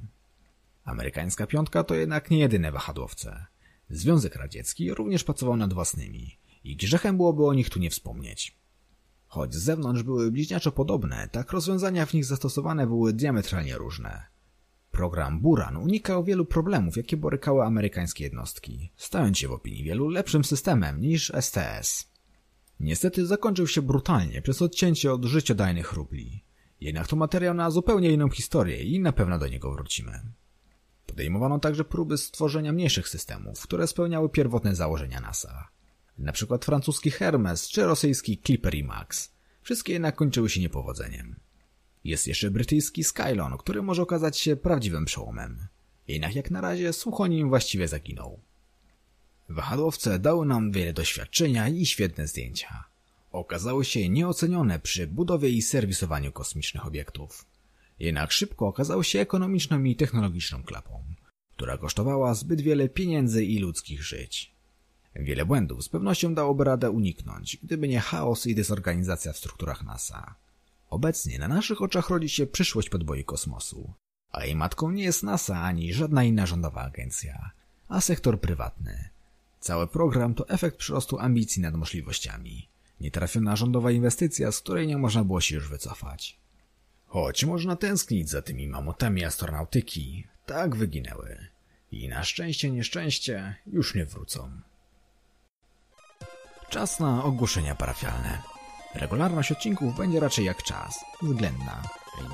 Amerykańska 0.85 1.46
piątka 1.46 1.85
to 1.85 1.94
jednak 1.94 2.30
nie 2.30 2.38
jedyne 2.38 2.72
wahadłowce. 2.72 3.46
Związek 3.90 4.37
Radziecki 4.37 4.94
również 4.94 5.24
pracował 5.24 5.57
nad 5.57 5.72
własnymi 5.72 6.38
i 6.64 6.76
grzechem 6.76 7.16
byłoby 7.16 7.46
o 7.46 7.54
nich 7.54 7.70
tu 7.70 7.78
nie 7.78 7.90
wspomnieć. 7.90 8.63
Choć 9.34 9.54
z 9.54 9.62
zewnątrz 9.62 10.02
były 10.02 10.30
bliźniaczo 10.30 10.72
podobne, 10.72 11.28
tak 11.32 11.52
rozwiązania 11.52 12.06
w 12.06 12.12
nich 12.12 12.24
zastosowane 12.24 12.86
były 12.86 13.12
diametralnie 13.12 13.78
różne. 13.78 14.26
Program 14.90 15.40
Buran 15.40 15.76
unikał 15.76 16.24
wielu 16.24 16.44
problemów, 16.44 16.96
jakie 16.96 17.16
borykały 17.16 17.64
amerykańskie 17.64 18.24
jednostki, 18.24 18.92
stając 18.96 19.38
się 19.38 19.48
w 19.48 19.52
opinii 19.52 19.84
wielu 19.84 20.08
lepszym 20.08 20.44
systemem 20.44 21.00
niż 21.00 21.32
STS. 21.40 22.10
Niestety 22.80 23.26
zakończył 23.26 23.66
się 23.66 23.82
brutalnie 23.82 24.42
przez 24.42 24.62
odcięcie 24.62 25.12
od 25.12 25.24
życiodajnych 25.24 25.92
rubli. 25.92 26.44
Jednak 26.80 27.06
to 27.06 27.16
materiał 27.16 27.54
na 27.54 27.70
zupełnie 27.70 28.10
inną 28.10 28.30
historię 28.30 28.82
i 28.82 29.00
na 29.00 29.12
pewno 29.12 29.38
do 29.38 29.48
niego 29.48 29.72
wrócimy. 29.72 30.20
Podejmowano 31.06 31.58
także 31.58 31.84
próby 31.84 32.18
stworzenia 32.18 32.72
mniejszych 32.72 33.08
systemów, 33.08 33.62
które 33.62 33.86
spełniały 33.86 34.28
pierwotne 34.28 34.74
założenia 34.74 35.20
NASA 35.20 35.73
na 36.18 36.33
przykład 36.33 36.64
francuski 36.64 37.11
Hermes 37.11 37.68
czy 37.68 37.85
rosyjski 37.85 38.38
Clipper 38.44 38.74
i 38.74 38.85
Max. 38.85 39.33
Wszystkie 39.62 39.92
jednak 39.92 40.16
kończyły 40.16 40.50
się 40.50 40.61
niepowodzeniem. 40.61 41.37
Jest 42.05 42.27
jeszcze 42.27 42.50
brytyjski 42.50 43.05
Skylon, 43.05 43.59
który 43.59 43.83
może 43.83 44.03
okazać 44.03 44.38
się 44.38 44.57
prawdziwym 44.57 45.05
przełomem. 45.05 45.66
Jednak 46.09 46.35
jak 46.35 46.50
na 46.50 46.61
razie 46.61 46.92
słuch 46.92 47.20
o 47.20 47.27
nim 47.27 47.48
właściwie 47.48 47.88
zaginął. 47.88 48.40
Wahadłowce 49.48 50.18
dały 50.18 50.46
nam 50.46 50.72
wiele 50.72 50.92
doświadczenia 50.92 51.68
i 51.68 51.87
świetne 51.87 52.27
zdjęcia. 52.27 52.85
Okazały 53.33 53.85
się 53.85 54.09
nieocenione 54.09 54.79
przy 54.79 55.07
budowie 55.07 55.48
i 55.48 55.62
serwisowaniu 55.62 56.33
kosmicznych 56.33 56.87
obiektów. 56.87 57.46
Jednak 57.98 58.33
szybko 58.33 58.66
okazały 58.66 59.05
się 59.05 59.20
ekonomiczną 59.20 59.85
i 59.85 59.96
technologiczną 59.96 60.62
klapą, 60.62 61.05
która 61.57 61.79
kosztowała 61.79 62.35
zbyt 62.35 62.61
wiele 62.61 62.88
pieniędzy 62.88 63.44
i 63.44 63.59
ludzkich 63.59 64.03
żyć. 64.03 64.53
Wiele 65.16 65.44
błędów 65.44 65.85
z 65.85 65.88
pewnością 65.88 66.35
dałoby 66.35 66.64
radę 66.64 66.90
uniknąć, 66.90 67.59
gdyby 67.62 67.88
nie 67.88 68.00
chaos 68.00 68.46
i 68.46 68.55
dezorganizacja 68.55 69.33
w 69.33 69.38
strukturach 69.38 69.85
NASA. 69.85 70.35
Obecnie 70.90 71.38
na 71.38 71.48
naszych 71.48 71.83
oczach 71.83 72.11
rodzi 72.11 72.29
się 72.29 72.46
przyszłość 72.46 72.88
podboi 72.88 73.24
kosmosu, 73.24 73.92
a 74.33 74.44
jej 74.44 74.57
matką 74.57 74.90
nie 74.90 75.03
jest 75.03 75.22
NASA 75.22 75.61
ani 75.61 75.94
żadna 75.94 76.24
inna 76.24 76.46
rządowa 76.46 76.83
agencja, 76.83 77.50
a 77.88 78.00
sektor 78.00 78.40
prywatny. 78.40 79.09
Cały 79.61 79.87
program 79.87 80.35
to 80.35 80.48
efekt 80.48 80.77
przyrostu 80.77 81.18
ambicji 81.18 81.62
nad 81.62 81.74
możliwościami. 81.74 82.68
Nietrafiona 83.00 83.57
rządowa 83.57 83.90
inwestycja, 83.90 84.53
z 84.53 84.61
której 84.61 84.87
nie 84.87 84.98
można 84.98 85.24
było 85.24 85.40
się 85.40 85.55
już 85.55 85.68
wycofać. 85.68 86.38
Choć 87.07 87.44
można 87.44 87.77
tęsknić 87.77 88.31
za 88.31 88.42
tymi 88.42 88.68
mamutami 88.68 89.24
astronautyki, 89.24 90.27
tak 90.46 90.77
wyginęły. 90.77 91.46
I 91.92 92.09
na 92.09 92.24
szczęście, 92.24 92.70
nieszczęście 92.70 93.57
już 93.66 93.94
nie 93.94 94.07
wrócą. 94.07 94.50
Czas 96.68 97.00
na 97.00 97.24
ogłoszenia 97.24 97.74
parafialne. 97.74 98.38
Regularność 98.94 99.53
odcinków 99.53 99.96
będzie 99.96 100.20
raczej 100.20 100.44
jak 100.44 100.62
czas, 100.62 101.05
względna. 101.22 101.83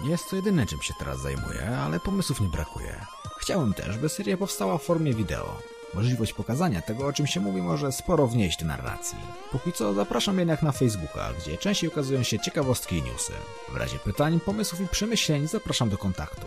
Nie 0.05 0.11
jest 0.11 0.31
to 0.31 0.37
jedyne 0.37 0.67
czym 0.67 0.83
się 0.83 0.95
teraz 0.99 1.21
zajmuję, 1.21 1.79
ale 1.85 2.01
pomysłów 2.01 2.41
nie 2.41 2.49
brakuje. 2.49 3.07
Chciałem 3.39 3.75
też, 3.75 3.99
by 3.99 4.09
seria 4.09 4.37
powstała 4.37 4.79
w 4.79 4.83
formie 4.83 5.15
wideo. 5.15 5.57
Możliwość 5.95 6.33
pokazania 6.33 6.83
tego, 6.83 7.07
o 7.07 7.13
czym 7.13 7.27
się 7.27 7.41
mówi, 7.41 7.63
może 7.63 7.93
sporo 7.93 8.27
wnieść 8.27 8.61
do 8.61 8.67
narracji. 8.67 9.19
Póki 9.53 9.73
co 9.73 9.95
zapraszam 9.95 10.39
jednak 10.39 10.63
na 10.63 10.73
Facebooka, 10.73 11.33
gdzie 11.39 11.59
częściej 11.59 11.91
ukazują 11.91 12.23
się 12.23 12.39
ciekawostki 12.39 12.97
i 12.97 13.03
newsy. 13.03 13.33
W 13.73 13.77
razie 13.77 13.99
pytań, 13.99 14.41
pomysłów 14.41 14.81
i 14.81 14.89
przemyśleń 14.89 15.49
zapraszam 15.49 15.91
do 15.91 15.99
kontaktu. 15.99 16.47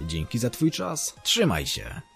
Dzięki 0.00 0.38
za 0.38 0.50
Twój 0.50 0.70
czas, 0.70 1.14
trzymaj 1.22 1.66
się! 1.66 2.11